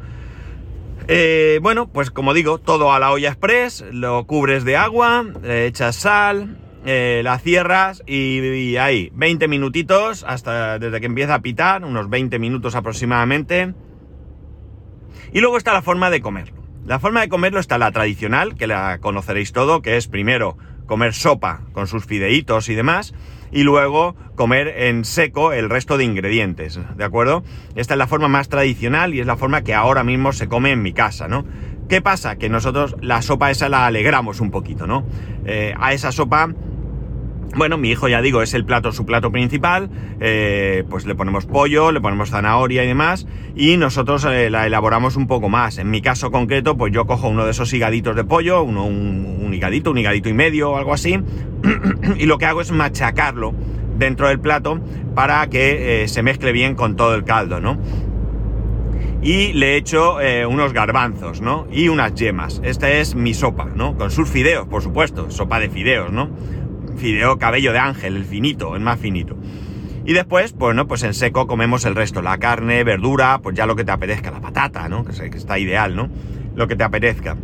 Eh, 1.07 1.59
bueno, 1.61 1.87
pues 1.87 2.11
como 2.11 2.33
digo, 2.33 2.57
todo 2.57 2.91
a 2.91 2.99
la 2.99 3.11
olla 3.11 3.29
express, 3.29 3.85
lo 3.91 4.25
cubres 4.25 4.65
de 4.65 4.75
agua, 4.75 5.25
echas 5.43 5.95
sal, 5.95 6.57
eh, 6.85 7.21
la 7.23 7.39
cierras 7.39 8.03
y, 8.05 8.75
ahí, 8.75 9.11
20 9.13 9.47
minutitos 9.47 10.25
hasta 10.27 10.79
desde 10.79 10.99
que 10.99 11.05
empieza 11.05 11.35
a 11.35 11.41
pitar, 11.41 11.83
unos 11.85 12.09
20 12.09 12.39
minutos 12.39 12.75
aproximadamente. 12.75 13.73
Y 15.31 15.39
luego 15.39 15.57
está 15.57 15.73
la 15.73 15.81
forma 15.81 16.09
de 16.09 16.21
comerlo. 16.21 16.56
La 16.87 16.99
forma 16.99 17.19
de 17.19 17.27
comerlo 17.27 17.59
está 17.59 17.77
la 17.77 17.91
tradicional, 17.91 18.55
que 18.55 18.65
la 18.65 18.99
conoceréis 19.01 19.51
todo, 19.51 19.81
que 19.81 19.97
es 19.97 20.07
primero 20.07 20.57
comer 20.85 21.13
sopa 21.13 21.63
con 21.73 21.85
sus 21.85 22.05
fideitos 22.05 22.69
y 22.69 22.75
demás, 22.75 23.13
y 23.51 23.63
luego 23.63 24.15
comer 24.35 24.69
en 24.69 25.03
seco 25.03 25.51
el 25.51 25.69
resto 25.69 25.97
de 25.97 26.05
ingredientes, 26.05 26.79
¿de 26.95 27.03
acuerdo? 27.03 27.43
Esta 27.75 27.95
es 27.95 27.97
la 27.97 28.07
forma 28.07 28.29
más 28.29 28.47
tradicional 28.47 29.13
y 29.13 29.19
es 29.19 29.27
la 29.27 29.35
forma 29.35 29.65
que 29.65 29.73
ahora 29.73 30.05
mismo 30.05 30.31
se 30.31 30.47
come 30.47 30.71
en 30.71 30.81
mi 30.81 30.93
casa, 30.93 31.27
¿no? 31.27 31.43
¿Qué 31.89 32.01
pasa? 32.01 32.37
Que 32.37 32.47
nosotros 32.47 32.95
la 33.01 33.21
sopa 33.21 33.51
esa 33.51 33.67
la 33.67 33.85
alegramos 33.85 34.39
un 34.39 34.49
poquito, 34.49 34.87
¿no? 34.87 35.05
Eh, 35.45 35.73
a 35.77 35.91
esa 35.91 36.13
sopa 36.13 36.53
bueno, 37.55 37.77
mi 37.77 37.89
hijo 37.89 38.07
ya 38.07 38.21
digo, 38.21 38.41
es 38.41 38.53
el 38.53 38.65
plato, 38.65 38.91
su 38.91 39.05
plato 39.05 39.31
principal, 39.31 39.89
eh, 40.19 40.83
pues 40.89 41.05
le 41.05 41.15
ponemos 41.15 41.45
pollo, 41.45 41.91
le 41.91 42.01
ponemos 42.01 42.29
zanahoria 42.29 42.83
y 42.83 42.87
demás, 42.87 43.25
y 43.55 43.77
nosotros 43.77 44.25
eh, 44.25 44.49
la 44.49 44.67
elaboramos 44.67 45.15
un 45.15 45.27
poco 45.27 45.49
más. 45.49 45.77
En 45.77 45.89
mi 45.89 46.01
caso 46.01 46.31
concreto, 46.31 46.77
pues 46.77 46.93
yo 46.93 47.05
cojo 47.05 47.29
uno 47.29 47.45
de 47.45 47.51
esos 47.51 47.73
higaditos 47.73 48.15
de 48.15 48.23
pollo, 48.23 48.63
uno, 48.63 48.85
un, 48.85 49.39
un 49.41 49.53
higadito, 49.53 49.91
un 49.91 49.97
higadito 49.97 50.29
y 50.29 50.33
medio 50.33 50.71
o 50.71 50.77
algo 50.77 50.93
así, 50.93 51.19
y 52.17 52.25
lo 52.25 52.37
que 52.37 52.45
hago 52.45 52.61
es 52.61 52.71
machacarlo 52.71 53.53
dentro 53.97 54.27
del 54.27 54.39
plato 54.39 54.79
para 55.15 55.47
que 55.47 56.03
eh, 56.03 56.07
se 56.07 56.21
mezcle 56.21 56.51
bien 56.51 56.75
con 56.75 56.95
todo 56.95 57.15
el 57.15 57.23
caldo, 57.23 57.59
¿no? 57.59 57.77
y 59.19 59.51
le 59.53 59.75
echo 59.75 60.19
unos 60.47 60.73
garbanzos, 60.73 61.41
¿no? 61.41 61.67
Y 61.71 61.89
unas 61.89 62.13
yemas. 62.13 62.61
Esta 62.63 62.91
es 62.91 63.15
mi 63.15 63.33
sopa, 63.33 63.65
¿no? 63.65 63.97
Con 63.97 64.11
sus 64.11 64.29
fideos, 64.29 64.67
por 64.67 64.83
supuesto, 64.83 65.31
sopa 65.31 65.59
de 65.59 65.69
fideos, 65.69 66.11
¿no? 66.11 66.29
Fideo 66.97 67.37
cabello 67.37 67.71
de 67.71 67.79
ángel, 67.79 68.17
el 68.17 68.25
finito, 68.25 68.75
el 68.75 68.81
más 68.81 68.99
finito. 68.99 69.37
Y 70.05 70.13
después, 70.13 70.53
bueno, 70.53 70.87
pues 70.87 71.03
en 71.03 71.13
seco 71.13 71.47
comemos 71.47 71.85
el 71.85 71.95
resto, 71.95 72.21
la 72.21 72.37
carne, 72.37 72.83
verdura, 72.83 73.39
pues 73.43 73.55
ya 73.55 73.65
lo 73.65 73.75
que 73.75 73.83
te 73.83 73.91
apetezca, 73.91 74.31
la 74.31 74.41
patata, 74.41 74.87
¿no? 74.89 75.03
Que 75.03 75.11
está 75.37 75.59
ideal, 75.59 75.95
¿no? 75.95 76.09
Lo 76.55 76.67
que 76.67 76.75
te 76.75 76.83
apetezca. 76.83 77.35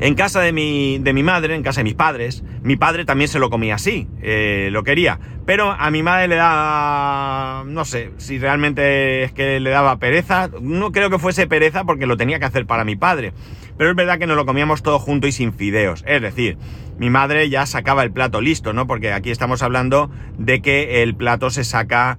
En 0.00 0.14
casa 0.14 0.40
de 0.40 0.52
mi, 0.52 0.98
de 0.98 1.12
mi 1.12 1.22
madre, 1.22 1.54
en 1.54 1.62
casa 1.62 1.80
de 1.80 1.84
mis 1.84 1.94
padres, 1.94 2.42
mi 2.62 2.76
padre 2.76 3.04
también 3.04 3.28
se 3.28 3.38
lo 3.38 3.50
comía 3.50 3.76
así, 3.76 4.08
eh, 4.22 4.68
lo 4.72 4.82
quería. 4.84 5.18
Pero 5.46 5.72
a 5.72 5.90
mi 5.90 6.02
madre 6.02 6.28
le 6.28 6.36
da, 6.36 7.64
no 7.66 7.84
sé, 7.84 8.10
si 8.16 8.38
realmente 8.38 9.24
es 9.24 9.32
que 9.32 9.60
le 9.60 9.70
daba 9.70 9.98
pereza, 9.98 10.50
no 10.60 10.90
creo 10.90 11.10
que 11.10 11.18
fuese 11.18 11.46
pereza 11.46 11.84
porque 11.84 12.06
lo 12.06 12.16
tenía 12.16 12.38
que 12.38 12.46
hacer 12.46 12.66
para 12.66 12.84
mi 12.84 12.96
padre. 12.96 13.32
Pero 13.76 13.90
es 13.90 13.96
verdad 13.96 14.18
que 14.18 14.26
nos 14.26 14.36
lo 14.36 14.46
comíamos 14.46 14.82
todo 14.82 14.98
junto 14.98 15.26
y 15.26 15.32
sin 15.32 15.52
fideos. 15.52 16.02
Es 16.06 16.22
decir, 16.22 16.56
mi 16.98 17.10
madre 17.10 17.48
ya 17.50 17.66
sacaba 17.66 18.02
el 18.04 18.12
plato 18.12 18.40
listo, 18.40 18.72
¿no? 18.72 18.86
Porque 18.86 19.12
aquí 19.12 19.30
estamos 19.30 19.62
hablando 19.62 20.10
de 20.38 20.62
que 20.62 21.02
el 21.02 21.14
plato 21.14 21.50
se 21.50 21.64
saca 21.64 22.18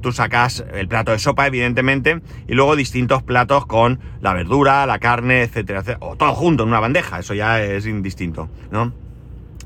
Tú 0.00 0.12
sacas 0.12 0.64
el 0.72 0.88
plato 0.88 1.12
de 1.12 1.18
sopa, 1.18 1.46
evidentemente, 1.46 2.20
y 2.48 2.54
luego 2.54 2.76
distintos 2.76 3.22
platos 3.22 3.66
con 3.66 4.00
la 4.20 4.32
verdura, 4.32 4.86
la 4.86 4.98
carne, 4.98 5.42
etcétera, 5.42 5.80
etcétera. 5.80 6.06
O 6.06 6.16
todo 6.16 6.34
junto 6.34 6.62
en 6.62 6.70
una 6.70 6.80
bandeja, 6.80 7.18
eso 7.18 7.34
ya 7.34 7.62
es 7.62 7.86
indistinto, 7.86 8.48
¿no? 8.70 8.92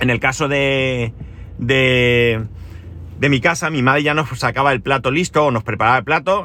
En 0.01 0.11
el 0.11 0.19
caso 0.19 0.49
de, 0.49 1.13
de, 1.59 2.43
de 3.19 3.29
mi 3.29 3.41
casa, 3.41 3.71
mi 3.71 3.83
madre 3.83 4.03
ya 4.03 4.15
nos 4.15 4.29
sacaba 4.39 4.73
el 4.73 4.81
plato 4.81 5.11
listo 5.11 5.47
o 5.47 5.51
nos 5.51 5.63
preparaba 5.63 5.99
el 5.99 6.05
plato 6.05 6.45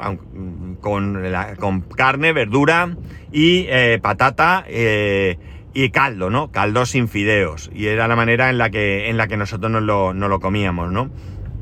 con, 0.80 1.56
con 1.58 1.80
carne, 1.80 2.32
verdura 2.32 2.96
y 3.32 3.66
eh, 3.68 3.98
patata 4.02 4.64
eh, 4.68 5.38
y 5.72 5.90
caldo, 5.90 6.30
¿no? 6.30 6.52
Caldo 6.52 6.86
sin 6.86 7.08
fideos. 7.08 7.70
Y 7.74 7.86
era 7.86 8.08
la 8.08 8.16
manera 8.16 8.50
en 8.50 8.58
la 8.58 8.70
que, 8.70 9.08
en 9.08 9.16
la 9.16 9.26
que 9.26 9.36
nosotros 9.36 9.70
nos 9.72 9.82
lo, 9.82 10.14
nos 10.14 10.28
lo 10.28 10.40
comíamos, 10.40 10.92
¿no? 10.92 11.10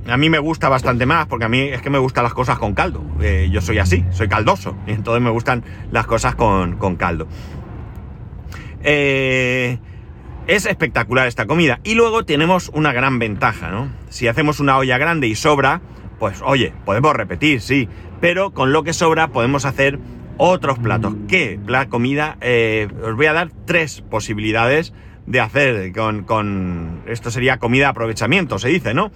A 0.07 0.17
mí 0.17 0.29
me 0.29 0.39
gusta 0.39 0.69
bastante 0.69 1.07
más, 1.07 1.27
porque 1.27 1.47
a 1.47 1.49
mí 1.49 1.61
es 1.61 1.81
que 1.81 1.91
me 1.91 1.99
gustan 1.99 2.25
las 2.25 2.35
cosas 2.35 2.59
con 2.59 2.75
caldo. 2.75 3.03
Eh, 3.21 3.49
yo 3.51 3.61
soy 3.61 3.79
así, 3.79 4.05
soy 4.11 4.29
caldoso, 4.29 4.77
y 4.87 4.93
entonces 4.93 5.23
me 5.23 5.31
gustan 5.31 5.65
las 5.91 6.07
cosas 6.07 6.35
con, 6.35 6.97
caldo. 6.97 7.27
Eh, 8.83 9.79
es 10.47 10.67
espectacular 10.67 11.27
esta 11.27 11.47
comida. 11.47 11.81
Y 11.85 11.95
luego 11.95 12.25
tenemos 12.25 12.71
una 12.75 12.93
gran 12.93 13.19
ventaja, 13.19 13.71
¿no? 13.71 13.89
Si 14.11 14.29
hacemos 14.29 14.61
una 14.61 14.77
olla 14.77 14.99
grande 14.99 15.27
y 15.27 15.35
sobra, 15.35 15.81
pues 16.19 16.43
oye, 16.45 16.73
podemos 16.85 17.15
repetir, 17.17 17.61
sí, 17.61 17.89
pero 18.21 18.53
con 18.53 18.73
lo 18.73 18.83
que 18.85 18.93
sobra 18.93 19.29
podemos 19.29 19.65
hacer 19.65 19.99
otros 20.37 20.79
platos. 20.79 21.15
¿Qué? 21.29 21.59
La 21.67 21.89
comida, 21.89 22.37
eh, 22.41 22.89
os 23.03 23.17
voy 23.17 23.27
a 23.27 23.33
dar 23.33 23.51
tres 23.65 24.03
posibilidades 24.03 24.93
de 25.27 25.41
hacer 25.41 25.93
con, 25.93 26.25
con... 26.25 27.03
Esto 27.07 27.31
sería 27.31 27.59
comida 27.59 27.89
aprovechamiento, 27.89 28.59
se 28.59 28.69
dice, 28.69 28.93
¿no? 28.93 29.11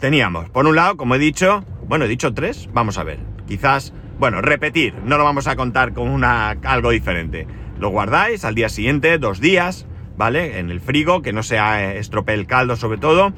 Teníamos, 0.00 0.48
por 0.48 0.66
un 0.66 0.74
lado, 0.74 0.96
como 0.96 1.14
he 1.14 1.18
dicho, 1.18 1.64
bueno, 1.86 2.06
he 2.06 2.08
dicho 2.08 2.34
tres, 2.34 2.68
vamos 2.72 2.98
a 2.98 3.04
ver, 3.04 3.20
quizás, 3.46 3.92
bueno, 4.18 4.40
repetir, 4.40 4.94
no 5.04 5.18
lo 5.18 5.24
vamos 5.24 5.46
a 5.46 5.54
contar 5.56 5.92
con 5.92 6.08
una, 6.08 6.50
algo 6.50 6.90
diferente. 6.90 7.46
Lo 7.78 7.90
guardáis 7.90 8.44
al 8.44 8.54
día 8.54 8.68
siguiente, 8.68 9.18
dos 9.18 9.40
días, 9.40 9.86
¿vale? 10.16 10.58
En 10.58 10.70
el 10.70 10.80
frigo, 10.80 11.22
que 11.22 11.32
no 11.32 11.42
se 11.42 11.56
eh, 11.56 11.98
estropee 11.98 12.34
el 12.34 12.46
caldo 12.46 12.76
sobre 12.76 12.98
todo, 12.98 13.32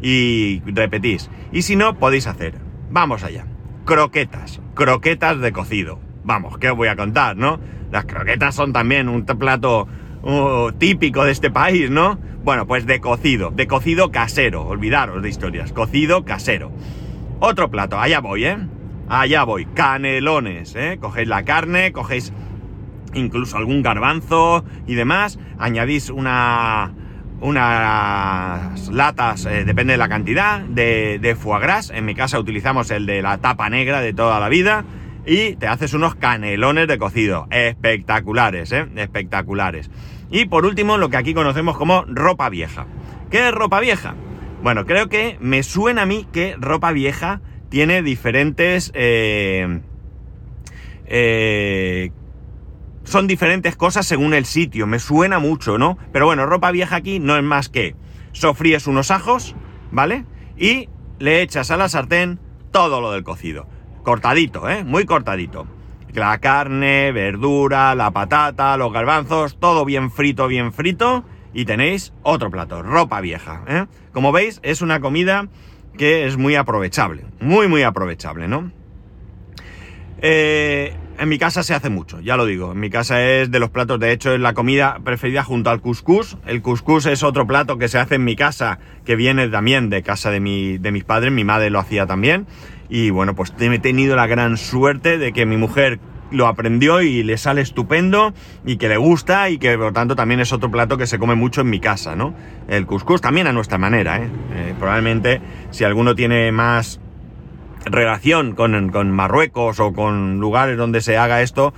y 0.00 0.60
repetís. 0.66 1.30
Y 1.52 1.62
si 1.62 1.76
no, 1.76 1.98
podéis 1.98 2.26
hacer, 2.26 2.54
vamos 2.90 3.24
allá, 3.24 3.46
croquetas, 3.84 4.60
croquetas 4.74 5.40
de 5.40 5.52
cocido. 5.52 6.00
Vamos, 6.24 6.58
¿qué 6.58 6.70
os 6.70 6.76
voy 6.76 6.88
a 6.88 6.96
contar, 6.96 7.36
no? 7.36 7.58
Las 7.90 8.04
croquetas 8.04 8.54
son 8.54 8.72
también 8.72 9.08
un 9.08 9.24
plato 9.24 9.88
uh, 10.22 10.72
típico 10.72 11.24
de 11.24 11.32
este 11.32 11.50
país, 11.50 11.90
¿no? 11.90 12.18
Bueno, 12.44 12.66
pues 12.66 12.86
de 12.86 13.00
cocido, 13.00 13.50
de 13.50 13.66
cocido 13.66 14.10
casero, 14.10 14.66
olvidaros 14.66 15.22
de 15.22 15.28
historias, 15.28 15.72
cocido 15.72 16.24
casero. 16.24 16.72
Otro 17.40 17.70
plato, 17.70 17.98
allá 17.98 18.20
voy, 18.20 18.44
¿eh? 18.44 18.58
Allá 19.08 19.44
voy, 19.44 19.66
canelones, 19.66 20.74
¿eh? 20.76 20.98
Cogéis 21.00 21.28
la 21.28 21.44
carne, 21.44 21.92
cogéis 21.92 22.32
incluso 23.14 23.56
algún 23.56 23.82
garbanzo 23.82 24.64
y 24.86 24.94
demás, 24.94 25.38
añadís 25.58 26.10
una, 26.10 26.92
unas 27.40 28.88
latas, 28.88 29.46
eh, 29.46 29.64
depende 29.64 29.94
de 29.94 29.98
la 29.98 30.08
cantidad, 30.08 30.60
de, 30.60 31.18
de 31.20 31.34
foie 31.36 31.60
gras, 31.60 31.90
en 31.90 32.04
mi 32.04 32.14
casa 32.14 32.38
utilizamos 32.38 32.90
el 32.90 33.06
de 33.06 33.22
la 33.22 33.38
tapa 33.38 33.70
negra 33.70 34.00
de 34.00 34.12
toda 34.12 34.40
la 34.40 34.48
vida, 34.48 34.84
y 35.28 35.56
te 35.56 35.66
haces 35.66 35.92
unos 35.92 36.14
canelones 36.14 36.88
de 36.88 36.96
cocido, 36.96 37.46
espectaculares, 37.50 38.72
¿eh? 38.72 38.88
Espectaculares. 38.96 39.90
Y 40.30 40.46
por 40.46 40.64
último, 40.64 40.96
lo 40.96 41.10
que 41.10 41.18
aquí 41.18 41.34
conocemos 41.34 41.76
como 41.76 42.04
ropa 42.06 42.48
vieja. 42.48 42.86
¿Qué 43.30 43.46
es 43.46 43.54
ropa 43.54 43.78
vieja? 43.80 44.14
Bueno, 44.62 44.86
creo 44.86 45.10
que 45.10 45.36
me 45.40 45.62
suena 45.62 46.02
a 46.02 46.06
mí 46.06 46.26
que 46.32 46.56
ropa 46.58 46.92
vieja 46.92 47.42
tiene 47.68 48.02
diferentes... 48.02 48.90
Eh, 48.94 49.80
eh, 51.04 52.10
son 53.04 53.26
diferentes 53.26 53.76
cosas 53.76 54.06
según 54.06 54.32
el 54.32 54.46
sitio, 54.46 54.86
me 54.86 54.98
suena 54.98 55.38
mucho, 55.38 55.76
¿no? 55.76 55.98
Pero 56.10 56.26
bueno, 56.26 56.46
ropa 56.46 56.70
vieja 56.70 56.96
aquí 56.96 57.20
no 57.20 57.36
es 57.36 57.42
más 57.42 57.68
que 57.68 57.94
sofríes 58.32 58.86
unos 58.86 59.10
ajos, 59.10 59.54
¿vale? 59.90 60.24
Y 60.56 60.88
le 61.18 61.42
echas 61.42 61.70
a 61.70 61.76
la 61.76 61.88
sartén 61.90 62.38
todo 62.70 63.00
lo 63.02 63.12
del 63.12 63.24
cocido. 63.24 63.66
Cortadito, 64.08 64.70
¿eh? 64.70 64.84
Muy 64.84 65.04
cortadito 65.04 65.66
la 66.18 66.38
carne, 66.38 67.12
verdura, 67.12 67.94
la 67.94 68.10
patata, 68.10 68.76
los 68.76 68.92
garbanzos, 68.92 69.58
todo 69.58 69.84
bien 69.84 70.10
frito, 70.10 70.46
bien 70.48 70.72
frito. 70.72 71.24
Y 71.54 71.64
tenéis 71.64 72.12
otro 72.22 72.50
plato, 72.50 72.82
ropa 72.82 73.20
vieja. 73.20 73.62
¿eh? 73.68 73.86
Como 74.12 74.32
veis, 74.32 74.60
es 74.62 74.82
una 74.82 75.00
comida 75.00 75.48
que 75.96 76.26
es 76.26 76.36
muy 76.36 76.56
aprovechable. 76.56 77.24
Muy, 77.40 77.68
muy 77.68 77.82
aprovechable, 77.82 78.48
¿no? 78.48 78.70
Eh, 80.20 80.94
en 81.18 81.28
mi 81.28 81.38
casa 81.38 81.62
se 81.62 81.74
hace 81.74 81.90
mucho, 81.90 82.20
ya 82.20 82.36
lo 82.36 82.46
digo. 82.46 82.72
En 82.72 82.80
mi 82.80 82.90
casa 82.90 83.22
es 83.24 83.50
de 83.50 83.58
los 83.58 83.70
platos, 83.70 83.98
de 83.98 84.12
hecho, 84.12 84.32
es 84.32 84.40
la 84.40 84.54
comida 84.54 84.98
preferida 85.04 85.42
junto 85.42 85.70
al 85.70 85.80
couscous. 85.80 86.38
El 86.46 86.62
couscous 86.62 87.06
es 87.06 87.22
otro 87.22 87.46
plato 87.46 87.76
que 87.76 87.88
se 87.88 87.98
hace 87.98 88.14
en 88.16 88.24
mi 88.24 88.36
casa, 88.36 88.78
que 89.04 89.16
viene 89.16 89.48
también 89.48 89.90
de 89.90 90.02
casa 90.02 90.30
de, 90.30 90.40
mi, 90.40 90.78
de 90.78 90.92
mis 90.92 91.04
padres. 91.04 91.32
Mi 91.32 91.44
madre 91.44 91.70
lo 91.70 91.80
hacía 91.80 92.06
también. 92.06 92.46
Y 92.88 93.10
bueno, 93.10 93.34
pues 93.34 93.52
he 93.58 93.78
tenido 93.80 94.16
la 94.16 94.26
gran 94.26 94.56
suerte 94.56 95.18
de 95.18 95.32
que 95.32 95.44
mi 95.44 95.56
mujer 95.56 95.98
lo 96.30 96.46
aprendió 96.46 97.00
y 97.00 97.22
le 97.22 97.38
sale 97.38 97.62
estupendo 97.62 98.34
y 98.64 98.76
que 98.76 98.88
le 98.88 98.96
gusta 98.96 99.50
y 99.50 99.58
que 99.58 99.76
por 99.76 99.92
tanto 99.92 100.14
también 100.14 100.40
es 100.40 100.52
otro 100.52 100.70
plato 100.70 100.98
que 100.98 101.06
se 101.06 101.18
come 101.18 101.34
mucho 101.34 101.62
en 101.62 101.70
mi 101.70 101.80
casa, 101.80 102.16
¿no? 102.16 102.34
El 102.68 102.86
couscous 102.86 103.20
también 103.20 103.46
a 103.46 103.52
nuestra 103.52 103.78
manera, 103.78 104.18
¿eh? 104.18 104.28
eh 104.54 104.74
probablemente 104.78 105.40
si 105.70 105.84
alguno 105.84 106.14
tiene 106.14 106.52
más 106.52 107.00
relación 107.90 108.54
con, 108.54 109.10
Marruecos 109.10 109.80
o 109.80 109.92
con 109.92 110.38
lugares 110.38 110.76
donde 110.76 111.00
se 111.00 111.16
haga 111.16 111.42
esto, 111.42 111.72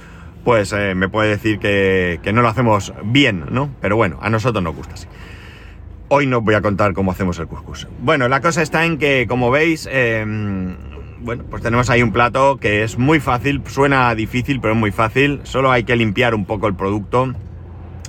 pues 0.44 0.73
eh, 0.73 0.94
me 0.94 1.09
puede 1.09 1.31
decir 1.31 1.59
que, 1.59 2.20
que, 2.23 2.33
no 2.33 2.42
lo 2.42 2.49
hacemos 2.49 2.92
bien, 3.05 3.44
¿no? 3.51 3.70
Pero 3.81 3.96
bueno, 3.96 4.18
a 4.23 4.31
nosotros 4.31 4.62
nos 4.62 4.75
gusta 4.75 4.94
así. 4.94 5.07
Hoy 6.09 6.27
no 6.27 6.40
voy 6.40 6.55
a 6.55 6.61
contar 6.61 6.92
cómo 6.92 7.12
hacemos 7.12 7.38
el 7.38 7.46
couscous. 7.46 7.87
Bueno, 8.01 8.29
la 8.29 8.40
cosa 8.40 8.62
está 8.62 8.85
en 8.85 8.99
que, 8.99 9.27
como 9.29 9.51
veis, 9.51 9.88
eh, 9.90 10.25
bueno, 11.20 11.44
pues 11.49 11.62
tenemos 11.62 11.88
ahí 11.90 12.03
un 12.03 12.12
plato 12.12 12.57
que 12.57 12.83
es 12.83 12.99
muy 12.99 13.20
fácil, 13.20 13.62
suena 13.66 14.12
difícil, 14.14 14.61
pero 14.61 14.75
es 14.75 14.81
muy 14.81 14.90
fácil. 14.90 15.40
Solo 15.44 15.70
hay 15.70 15.85
que 15.85 15.94
limpiar 15.94 16.35
un 16.35 16.46
poco 16.46 16.66
el 16.66 16.75
producto. 16.75 17.33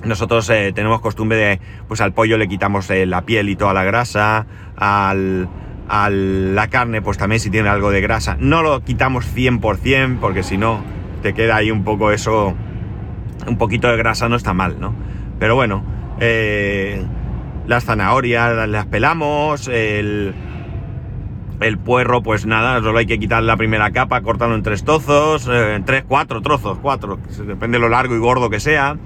Nosotros 0.04 0.50
eh, 0.50 0.72
tenemos 0.74 1.00
costumbre 1.00 1.36
de, 1.38 1.60
pues 1.86 2.00
al 2.00 2.12
pollo 2.12 2.38
le 2.38 2.48
quitamos 2.48 2.88
la 2.90 3.22
piel 3.22 3.48
y 3.48 3.54
toda 3.54 3.72
la 3.72 3.84
grasa, 3.84 4.46
al, 4.74 5.48
a 5.88 6.10
la 6.10 6.68
carne, 6.68 7.02
pues 7.02 7.18
también 7.18 7.40
si 7.40 7.50
tiene 7.50 7.68
algo 7.68 7.90
de 7.90 8.00
grasa. 8.00 8.36
No 8.38 8.62
lo 8.62 8.82
quitamos 8.82 9.26
100% 9.34 10.18
porque 10.20 10.42
si 10.42 10.56
no, 10.56 10.82
te 11.22 11.34
queda 11.34 11.56
ahí 11.56 11.70
un 11.70 11.84
poco 11.84 12.10
eso, 12.10 12.54
un 13.46 13.58
poquito 13.58 13.88
de 13.88 13.96
grasa 13.96 14.28
no 14.28 14.36
está 14.36 14.54
mal, 14.54 14.80
¿no? 14.80 14.94
Pero 15.38 15.54
bueno, 15.54 15.84
eh, 16.20 17.02
las 17.66 17.84
zanahorias 17.84 18.68
las 18.68 18.86
pelamos, 18.86 19.68
el 19.68 20.34
el 21.62 21.78
puerro, 21.78 22.22
pues 22.22 22.46
nada, 22.46 22.80
solo 22.80 22.98
hay 22.98 23.06
que 23.06 23.18
quitar 23.18 23.42
la 23.42 23.56
primera 23.56 23.90
capa, 23.92 24.20
cortarlo 24.22 24.54
en 24.54 24.62
tres 24.62 24.84
trozos, 24.84 25.48
eh, 25.48 25.74
en 25.76 25.84
tres, 25.84 26.04
cuatro 26.06 26.42
trozos, 26.42 26.78
cuatro, 26.80 27.18
depende 27.46 27.78
de 27.78 27.82
lo 27.82 27.88
largo 27.88 28.14
y 28.14 28.18
gordo 28.18 28.50
que 28.50 28.60
sea. 28.60 28.96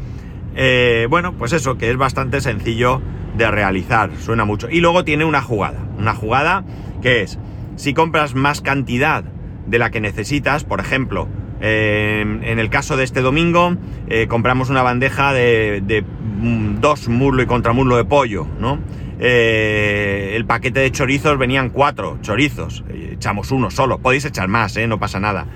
Eh, 0.54 1.06
bueno, 1.10 1.34
pues 1.34 1.52
eso, 1.52 1.76
que 1.76 1.90
es 1.90 1.96
bastante 1.96 2.40
sencillo 2.40 3.02
de 3.36 3.50
realizar, 3.50 4.10
suena 4.18 4.44
mucho. 4.44 4.68
Y 4.70 4.80
luego 4.80 5.04
tiene 5.04 5.24
una 5.24 5.42
jugada, 5.42 5.78
una 5.98 6.14
jugada 6.14 6.64
que 7.02 7.22
es, 7.22 7.38
si 7.76 7.94
compras 7.94 8.34
más 8.34 8.60
cantidad 8.60 9.24
de 9.66 9.78
la 9.78 9.90
que 9.90 10.00
necesitas, 10.00 10.64
por 10.64 10.80
ejemplo, 10.80 11.28
en 11.60 12.58
el 12.58 12.70
caso 12.70 12.96
de 12.96 13.04
este 13.04 13.22
domingo, 13.22 13.76
eh, 14.08 14.26
compramos 14.28 14.70
una 14.70 14.82
bandeja 14.82 15.32
de, 15.32 16.04
mm, 16.40 16.80
dos 16.80 17.08
muslo 17.08 17.42
y 17.42 17.46
contramuslo 17.46 17.96
de 17.96 18.04
pollo, 18.04 18.46
¿no? 18.60 18.78
Eh, 19.18 20.34
el 20.36 20.44
paquete 20.44 20.80
de 20.80 20.90
chorizos 20.90 21.38
venían 21.38 21.70
cuatro 21.70 22.18
chorizos, 22.20 22.84
echamos 22.90 23.50
uno 23.50 23.70
solo, 23.70 23.98
podéis 23.98 24.26
echar 24.26 24.48
más, 24.48 24.76
eh, 24.76 24.86
no 24.86 24.98
pasa 24.98 25.18
nada. 25.18 25.46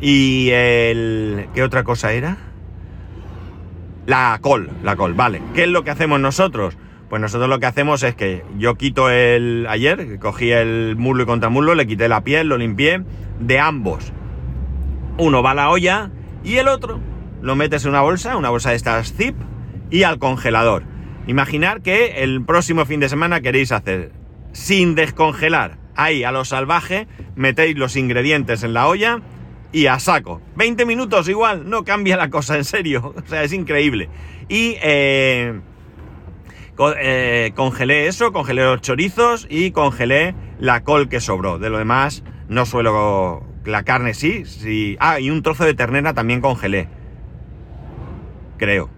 Y 0.00 0.50
el... 0.50 1.46
¿Qué 1.54 1.62
otra 1.62 1.84
cosa 1.84 2.12
era? 2.12 2.36
La 4.04 4.38
col, 4.42 4.68
la 4.82 4.96
col, 4.96 5.14
vale. 5.14 5.40
¿Qué 5.54 5.62
es 5.62 5.68
lo 5.68 5.84
que 5.84 5.90
hacemos 5.90 6.20
nosotros? 6.20 6.76
Pues 7.12 7.20
nosotros 7.20 7.50
lo 7.50 7.60
que 7.60 7.66
hacemos 7.66 8.02
es 8.04 8.14
que 8.14 8.42
yo 8.56 8.76
quito 8.76 9.10
el... 9.10 9.66
Ayer 9.68 10.18
cogí 10.18 10.50
el 10.50 10.96
muslo 10.96 11.24
y 11.24 11.26
contramuslo, 11.26 11.74
le 11.74 11.86
quité 11.86 12.08
la 12.08 12.24
piel, 12.24 12.48
lo 12.48 12.56
limpié 12.56 13.02
de 13.38 13.58
ambos. 13.58 14.14
Uno 15.18 15.42
va 15.42 15.50
a 15.50 15.54
la 15.54 15.68
olla 15.68 16.10
y 16.42 16.56
el 16.56 16.68
otro 16.68 17.00
lo 17.42 17.54
metes 17.54 17.84
en 17.84 17.90
una 17.90 18.00
bolsa, 18.00 18.38
una 18.38 18.48
bolsa 18.48 18.70
de 18.70 18.76
estas 18.76 19.12
zip 19.12 19.36
y 19.90 20.04
al 20.04 20.18
congelador. 20.18 20.84
Imaginar 21.26 21.82
que 21.82 22.22
el 22.22 22.46
próximo 22.46 22.86
fin 22.86 23.00
de 23.00 23.10
semana 23.10 23.42
queréis 23.42 23.72
hacer 23.72 24.12
sin 24.52 24.94
descongelar. 24.94 25.76
Ahí, 25.94 26.24
a 26.24 26.32
lo 26.32 26.46
salvaje, 26.46 27.08
metéis 27.36 27.76
los 27.76 27.94
ingredientes 27.96 28.62
en 28.62 28.72
la 28.72 28.86
olla 28.88 29.20
y 29.70 29.84
a 29.84 29.98
saco. 29.98 30.40
20 30.56 30.86
minutos 30.86 31.28
igual, 31.28 31.68
no 31.68 31.84
cambia 31.84 32.16
la 32.16 32.30
cosa, 32.30 32.56
en 32.56 32.64
serio. 32.64 33.14
O 33.22 33.28
sea, 33.28 33.42
es 33.42 33.52
increíble. 33.52 34.08
Y 34.48 34.76
eh, 34.80 35.60
eh, 37.00 37.52
congelé 37.54 38.06
eso, 38.06 38.32
congelé 38.32 38.62
los 38.62 38.80
chorizos 38.80 39.46
y 39.48 39.70
congelé 39.70 40.34
la 40.58 40.82
col 40.84 41.08
que 41.08 41.20
sobró. 41.20 41.58
De 41.58 41.70
lo 41.70 41.78
demás, 41.78 42.24
no 42.48 42.66
suelo... 42.66 43.46
La 43.64 43.84
carne 43.84 44.12
sí, 44.12 44.44
sí. 44.44 44.96
Ah, 44.98 45.20
y 45.20 45.30
un 45.30 45.42
trozo 45.42 45.64
de 45.64 45.74
ternera 45.74 46.14
también 46.14 46.40
congelé. 46.40 46.88
Creo. 48.56 48.90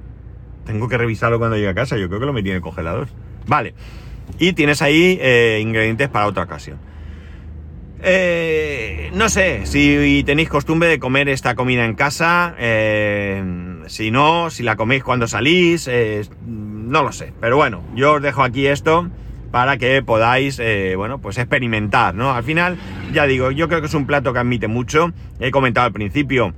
Tengo 0.65 0.89
que 0.89 0.97
revisarlo 0.97 1.39
cuando 1.39 1.57
llegue 1.57 1.69
a 1.69 1.75
casa, 1.75 1.99
yo 1.99 2.09
creo 2.09 2.21
que 2.21 2.27
lo 2.27 2.33
metí 2.33 2.49
en 2.49 2.57
el 2.57 2.63
congelador. 2.63 3.09
Vale. 3.47 3.75
Y 4.39 4.55
tienes 4.55 4.81
ahí 4.81 5.19
eh, 5.21 5.59
ingredientes 5.61 6.09
para 6.09 6.27
otra 6.27 6.45
ocasión. 6.45 6.79
Eh, 8.03 9.11
no 9.15 9.29
sé 9.29 9.67
si 9.67 10.23
tenéis 10.25 10.49
costumbre 10.49 10.89
de 10.89 10.99
comer 10.99 11.29
esta 11.29 11.55
comida 11.55 11.85
en 11.85 11.95
casa. 11.95 12.55
Eh, 12.59 13.83
si 13.87 14.11
no, 14.11 14.49
si 14.49 14.63
la 14.63 14.77
coméis 14.77 15.05
cuando 15.05 15.27
salís. 15.27 15.89
No 16.85 17.03
lo 17.03 17.13
sé. 17.13 17.33
Pero 17.41 17.57
bueno, 17.57 17.83
yo 17.95 18.15
os 18.15 18.23
dejo 18.23 18.43
aquí 18.43 18.67
esto 18.67 19.09
para 19.51 19.77
que 19.77 20.03
podáis, 20.03 20.61
bueno, 20.97 21.19
pues 21.19 21.39
experimentar, 21.39 22.15
¿no? 22.15 22.33
Al 22.33 22.43
final, 22.43 22.77
ya 23.13 23.25
digo, 23.27 23.53
yo 23.53 23.69
creo 23.69 23.81
que 23.81 23.87
es 23.87 23.95
un 23.95 24.05
plato 24.05 24.33
que 24.33 24.41
admite 24.41 24.67
mucho. 24.67 25.13
He 25.39 25.53
comentado 25.53 25.87
al 25.87 25.93
principio 25.93 26.53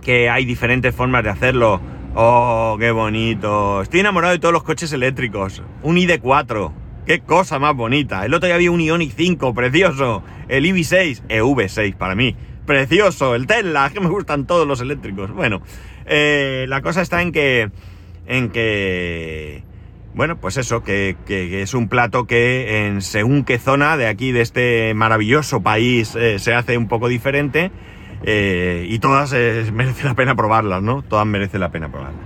que 0.00 0.30
hay 0.30 0.46
diferentes 0.46 0.94
formas 0.94 1.24
de 1.24 1.30
hacerlo 1.30 1.80
Oh, 2.18 2.78
qué 2.80 2.92
bonito. 2.92 3.82
Estoy 3.82 4.00
enamorado 4.00 4.32
de 4.32 4.38
todos 4.38 4.54
los 4.54 4.62
coches 4.62 4.90
eléctricos. 4.94 5.62
Un 5.82 5.96
ID4. 5.96 6.72
Qué 7.04 7.20
cosa 7.20 7.58
más 7.58 7.76
bonita. 7.76 8.24
El 8.24 8.32
otro 8.32 8.46
día 8.46 8.54
había 8.54 8.70
un 8.70 8.80
Ioniq 8.80 9.12
5, 9.14 9.52
precioso. 9.52 10.22
El 10.48 10.64
EV6, 10.64 11.24
EV6 11.28 11.94
para 11.94 12.14
mí. 12.14 12.34
Precioso. 12.64 13.34
El 13.34 13.46
Tesla, 13.46 13.90
que 13.92 14.00
me 14.00 14.08
gustan 14.08 14.46
todos 14.46 14.66
los 14.66 14.80
eléctricos. 14.80 15.30
Bueno, 15.30 15.60
eh, 16.06 16.64
la 16.70 16.80
cosa 16.80 17.02
está 17.02 17.20
en 17.20 17.32
que... 17.32 17.70
En 18.26 18.50
que... 18.50 19.62
Bueno, 20.14 20.38
pues 20.40 20.56
eso, 20.56 20.82
que, 20.82 21.14
es 21.28 21.74
un 21.74 21.88
plato 21.88 22.26
que 22.26 22.86
en 22.86 23.02
según 23.02 23.44
qué 23.44 23.58
zona 23.58 23.98
de 23.98 24.06
aquí, 24.06 24.32
de 24.32 24.40
este 24.40 24.94
maravilloso 24.94 25.62
país, 25.62 26.16
eh, 26.16 26.38
se 26.38 26.54
hace 26.54 26.78
un 26.78 26.88
poco 26.88 27.08
diferente 27.08 27.70
eh, 28.24 28.86
y 28.88 28.98
todas 28.98 29.34
eh, 29.34 29.70
merece 29.72 30.04
la 30.04 30.14
pena 30.14 30.34
probarlas, 30.34 30.82
¿no? 30.82 31.02
Todas 31.02 31.26
merece 31.26 31.58
la 31.58 31.70
pena 31.70 31.90
probarlas. 31.90 32.20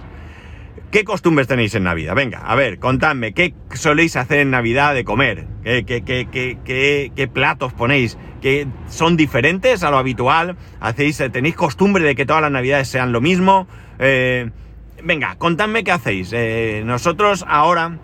¿Qué 0.91 1.05
costumbres 1.05 1.47
tenéis 1.47 1.75
en 1.77 1.85
Navidad? 1.85 2.15
Venga, 2.17 2.39
a 2.39 2.55
ver, 2.57 2.81
contadme, 2.81 3.33
¿qué 3.33 3.55
soléis 3.75 4.17
hacer 4.17 4.41
en 4.41 4.51
Navidad 4.51 4.93
de 4.95 5.05
comer? 5.05 5.47
¿Qué, 5.63 5.85
qué, 5.85 7.31
platos 7.33 7.73
ponéis? 7.73 8.19
¿Que 8.43 8.67
son 8.89 9.17
diferentes 9.17 9.85
a 9.85 9.91
lo 9.93 9.99
habitual? 9.99 10.57
¿Hacéis, 10.81 11.21
eh, 11.21 11.31
¿Tenéis 11.31 11.55
costumbre 11.55 12.03
de 12.03 12.17
que 12.17 12.27
todas 12.27 12.43
las 12.43 12.51
Navidades 12.51 12.89
sean 12.89 13.13
lo 13.13 13.21
mismo? 13.21 13.69
Venga, 15.05 15.37
contadme 15.37 15.85
qué 15.85 15.93
hacéis. 15.93 16.33
nosotros 16.85 17.45
ahora, 17.49 17.99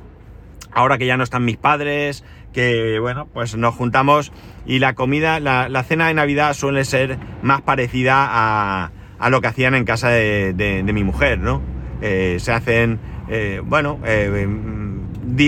ahora 0.73 0.99
que 0.99 1.07
ya 1.07 1.17
no 1.17 1.25
están 1.25 1.45
mis 1.45 1.57
padres, 1.57 2.25
que 2.53 2.99
bueno, 3.01 3.29
pues 3.33 3.55
nos 3.57 3.75
juntamos 3.75 4.33
y 4.65 4.79
la 4.79 4.95
comida, 4.95 5.41
la, 5.41 5.83
cena 5.85 6.09
de 6.09 6.15
Navidad 6.15 6.55
suele 6.55 6.85
ser 6.85 7.19
más 7.43 7.61
parecida 7.61 8.27
a, 8.29 8.93
a 9.19 9.31
lo 9.31 9.41
que 9.41 9.49
hacían 9.49 9.75
en 9.75 9.85
casa 9.85 10.09
de, 10.09 10.83
mi 10.93 11.05
mujer, 11.05 11.39
¿no? 11.39 11.61
Eh, 12.01 12.37
se 12.41 12.53
hacen, 12.53 12.99
eh, 13.29 13.61
bueno, 13.65 13.99
eh, 14.05 14.47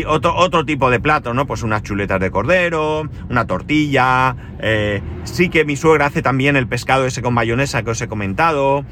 otro, 0.07 0.35
otro 0.35 0.65
tipo 0.65 0.91
de 0.91 1.01
plato, 1.01 1.35
¿no? 1.35 1.47
Pues 1.47 1.63
unas 1.63 1.83
chuletas 1.83 2.21
de 2.21 2.31
cordero, 2.31 3.09
una 3.29 3.47
tortilla, 3.47 4.37
sí 5.25 5.49
que 5.49 5.65
mi 5.65 5.77
suegra 5.77 6.07
hace 6.07 6.23
también 6.23 6.57
el 6.57 6.67
pescado 6.67 7.07
ese 7.07 7.23
con 7.23 7.35
mayonesa 7.35 7.83
que 7.83 7.91
os 7.91 8.01
he 8.01 8.09
comentado, 8.09 8.85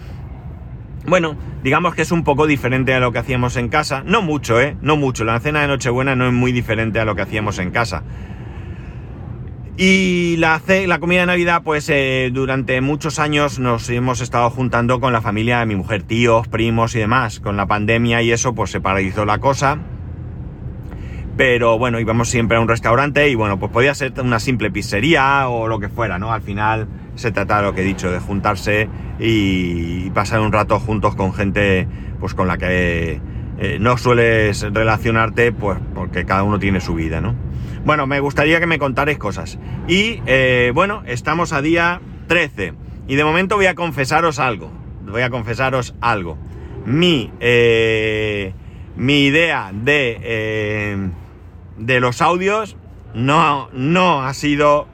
bueno, 1.07 1.37
digamos 1.63 1.95
que 1.95 2.03
es 2.03 2.13
un 2.13 2.25
poco 2.25 2.47
diferente 2.47 2.93
a 2.95 3.01
lo 3.01 3.13
que 3.13 3.19
hacíamos 3.19 3.57
en 3.57 3.69
casa. 3.69 4.03
No 4.05 4.23
mucho, 4.23 4.61
¿eh? 4.61 4.77
No 4.81 4.97
mucho. 4.97 5.25
La 5.25 5.39
cena 5.41 5.61
de 5.63 5.69
Nochebuena 5.69 6.17
no 6.17 6.27
es 6.27 6.33
muy 6.33 6.53
diferente 6.53 6.99
a 6.99 7.05
lo 7.05 7.15
que 7.15 7.23
hacíamos 7.23 7.59
en 7.59 7.71
casa. 7.71 8.03
Y 9.79 10.37
la, 10.39 10.61
la 10.87 10.99
comida 10.99 11.21
de 11.21 11.27
Navidad, 11.27 11.63
pues 11.63 11.89
eh, 11.91 12.31
durante 12.33 12.81
muchos 12.81 13.19
años 13.19 13.59
nos 13.59 13.91
hemos 13.91 14.23
estado 14.23 14.49
juntando 14.49 15.01
con 15.01 15.13
la 15.13 15.21
familia 15.21 15.61
de 15.61 15.67
mi 15.67 15.77
mujer, 15.77 16.03
tíos, 16.03 16.49
primos 16.49 16.95
y 16.95 17.01
demás. 17.01 17.41
Con 17.41 17.57
la 17.57 17.67
pandemia 17.67 18.23
y 18.23 18.33
eso, 18.33 18.55
pues 18.55 18.71
se 18.71 18.81
paralizó 18.81 19.25
la 19.27 19.39
cosa. 19.39 19.79
Pero 21.37 21.79
bueno, 21.79 22.01
íbamos 22.01 22.31
siempre 22.31 22.57
a 22.57 22.61
un 22.61 22.69
restaurante 22.69 23.29
y 23.29 23.35
bueno, 23.35 23.59
pues 23.59 23.71
podía 23.71 23.95
ser 23.95 24.15
una 24.21 24.41
simple 24.41 24.71
pizzería 24.71 25.49
o 25.49 25.69
lo 25.69 25.79
que 25.79 25.91
fuera, 25.91 26.19
¿no? 26.19 26.33
Al 26.33 26.41
final 26.41 26.89
se 27.17 27.33
trata 27.33 27.57
de 27.57 27.63
lo 27.65 27.75
que 27.75 27.81
he 27.81 27.85
dicho, 27.85 28.11
de 28.11 28.21
juntarse 28.21 28.89
y 29.19 30.11
pasar 30.11 30.41
un 30.41 30.53
rato 30.53 30.79
juntos 30.79 31.17
con 31.17 31.33
gente 31.33 31.89
pues 32.21 32.35
con 32.35 32.47
la 32.47 32.59
que 32.59 33.21
eh, 33.59 33.79
no 33.81 33.97
sueles 33.97 34.63
relacionarte 34.73 35.51
pues 35.53 35.79
porque 35.95 36.25
cada 36.25 36.43
uno 36.43 36.59
tiene 36.59 36.81
su 36.81 36.95
vida, 36.95 37.21
¿no? 37.21 37.35
Bueno, 37.85 38.07
me 38.07 38.21
gustaría 38.21 38.61
que 38.61 38.67
me 38.67 38.79
contarais 38.79 39.19
cosas. 39.19 39.59
Y 39.89 40.21
eh, 40.27 40.73
bueno, 40.75 41.03
estamos 41.07 41.53
a 41.53 41.63
día 41.63 42.01
13 42.27 42.75
y 43.09 43.15
de 43.15 43.25
momento 43.25 43.57
voy 43.57 43.67
a 43.67 43.75
confesaros 43.75 44.39
algo. 44.39 44.71
Voy 45.07 45.23
a 45.23 45.31
confesaros 45.31 45.95
algo. 46.01 46.37
Mi, 46.85 47.33
eh, 47.41 48.53
mi 48.97 49.27
idea 49.27 49.71
de, 49.73 51.09
de 51.79 52.01
los 52.01 52.21
audios 52.21 52.77
no, 53.15 53.71
no 53.73 54.23
ha 54.23 54.35
sido 54.35 54.89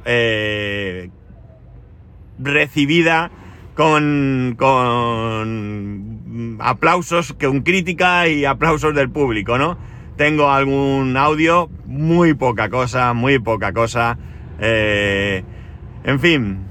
recibida 2.42 3.30
con, 3.74 4.54
con 4.58 6.58
aplausos, 6.60 7.34
con 7.40 7.62
crítica 7.62 8.28
y 8.28 8.44
aplausos 8.44 8.94
del 8.94 9.10
público, 9.10 9.58
¿no? 9.58 9.78
Tengo 10.16 10.50
algún 10.50 11.16
audio, 11.16 11.70
muy 11.86 12.34
poca 12.34 12.68
cosa, 12.68 13.14
muy 13.14 13.38
poca 13.38 13.72
cosa. 13.72 14.18
Eh, 14.60 15.42
en 16.04 16.20
fin, 16.20 16.66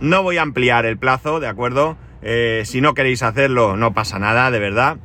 no 0.00 0.22
voy 0.22 0.38
a 0.38 0.42
ampliar 0.42 0.86
el 0.86 0.98
plazo, 0.98 1.40
¿de 1.40 1.48
acuerdo? 1.48 1.98
Eh, 2.22 2.62
si 2.64 2.80
no 2.80 2.94
queréis 2.94 3.22
hacerlo, 3.22 3.76
no 3.76 3.92
pasa 3.92 4.18
nada, 4.18 4.50
de 4.50 4.58
verdad. 4.58 4.96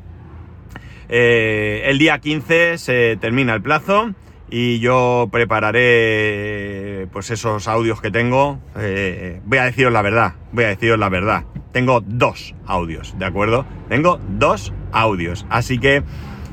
Eh, 1.10 1.84
el 1.86 1.98
día 1.98 2.20
15 2.20 2.78
se 2.78 3.18
termina 3.20 3.54
el 3.54 3.62
plazo 3.62 4.14
y 4.52 4.80
yo 4.80 5.30
prepararé 5.32 7.08
pues 7.12 7.32
esos 7.32 7.68
audios 7.68 8.02
que 8.02 8.12
tengo. 8.12 8.60
Eh, 8.78 9.42
voy 9.46 9.58
a 9.58 9.64
deciros 9.64 9.92
la 9.92 10.02
verdad, 10.02 10.36
voy 10.52 10.66
a 10.66 10.68
deciros 10.68 11.00
la 11.00 11.10
verdad. 11.10 11.46
Tengo 11.72 12.02
dos 12.02 12.54
audios, 12.68 13.18
¿de 13.18 13.26
acuerdo? 13.26 13.66
Tengo 13.90 14.20
dos 14.30 14.74
audios, 14.92 15.46
así 15.50 15.80
que 15.80 16.04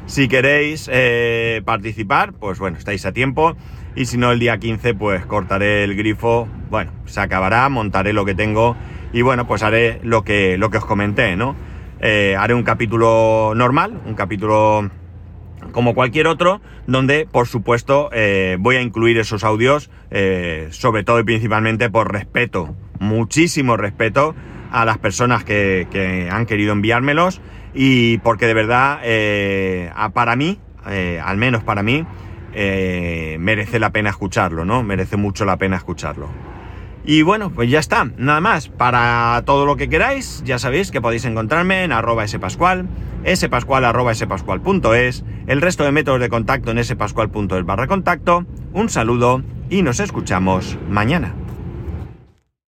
si 0.06 0.28
queréis 0.28 0.88
eh, 0.90 1.60
participar, 1.64 2.32
pues 2.32 2.58
bueno, 2.58 2.78
estáis 2.78 3.04
a 3.04 3.12
tiempo. 3.12 3.56
Y 3.96 4.06
si 4.06 4.16
no, 4.16 4.30
el 4.30 4.38
día 4.38 4.58
15, 4.58 4.94
pues 4.94 5.26
cortaré 5.26 5.82
el 5.82 5.96
grifo. 5.96 6.46
Bueno, 6.70 6.92
se 7.06 7.20
acabará, 7.20 7.68
montaré 7.68 8.12
lo 8.12 8.24
que 8.24 8.34
tengo 8.34 8.76
y 9.12 9.22
bueno, 9.22 9.46
pues 9.46 9.62
haré 9.62 10.00
lo 10.02 10.22
que, 10.22 10.56
lo 10.58 10.70
que 10.70 10.78
os 10.78 10.84
comenté, 10.84 11.36
¿no? 11.36 11.56
Eh, 12.00 12.36
haré 12.38 12.54
un 12.54 12.62
capítulo 12.62 13.52
normal, 13.56 14.00
un 14.06 14.14
capítulo 14.14 14.88
como 15.72 15.94
cualquier 15.94 16.26
otro, 16.26 16.60
donde 16.86 17.26
por 17.30 17.46
supuesto 17.46 18.10
eh, 18.12 18.56
voy 18.58 18.76
a 18.76 18.82
incluir 18.82 19.18
esos 19.18 19.44
audios, 19.44 19.90
eh, 20.10 20.68
sobre 20.70 21.04
todo 21.04 21.20
y 21.20 21.24
principalmente 21.24 21.90
por 21.90 22.12
respeto, 22.12 22.74
muchísimo 22.98 23.76
respeto 23.76 24.34
a 24.70 24.84
las 24.84 24.98
personas 24.98 25.44
que, 25.44 26.28
han 26.30 26.46
querido 26.46 26.72
enviármelos 26.72 27.40
y 27.74 28.18
porque 28.18 28.46
de 28.46 28.54
verdad, 28.54 29.00
eh, 29.02 29.90
para 30.14 30.36
mí, 30.36 30.58
al 30.84 31.36
menos 31.36 31.62
para 31.62 31.82
mí, 31.82 32.04
merece 32.52 33.78
la 33.78 33.90
pena 33.90 34.10
escucharlo, 34.10 34.64
¿no? 34.64 34.82
Merece 34.82 35.16
mucho 35.16 35.44
la 35.44 35.56
pena 35.58 35.76
escucharlo. 35.76 36.47
Y 37.08 37.22
bueno, 37.22 37.48
pues 37.48 37.70
ya 37.70 37.78
está, 37.78 38.10
nada 38.18 38.42
más. 38.42 38.68
Para 38.68 39.42
todo 39.46 39.64
lo 39.64 39.78
que 39.78 39.88
queráis, 39.88 40.42
ya 40.44 40.58
sabéis 40.58 40.90
que 40.90 41.00
podéis 41.00 41.24
encontrarme 41.24 41.82
en 41.82 41.90
arroba 41.90 42.28
spascual, 42.28 42.86
spascual 43.34 43.86
arroba 43.86 44.14
spascual.es, 44.14 45.24
el 45.46 45.62
resto 45.62 45.84
de 45.84 45.92
métodos 45.92 46.20
de 46.20 46.28
contacto 46.28 46.70
en 46.70 46.84
spascual.es 46.84 47.64
barra 47.64 47.86
contacto. 47.86 48.44
Un 48.74 48.90
saludo 48.90 49.42
y 49.70 49.80
nos 49.80 50.00
escuchamos 50.00 50.76
mañana. 50.90 51.32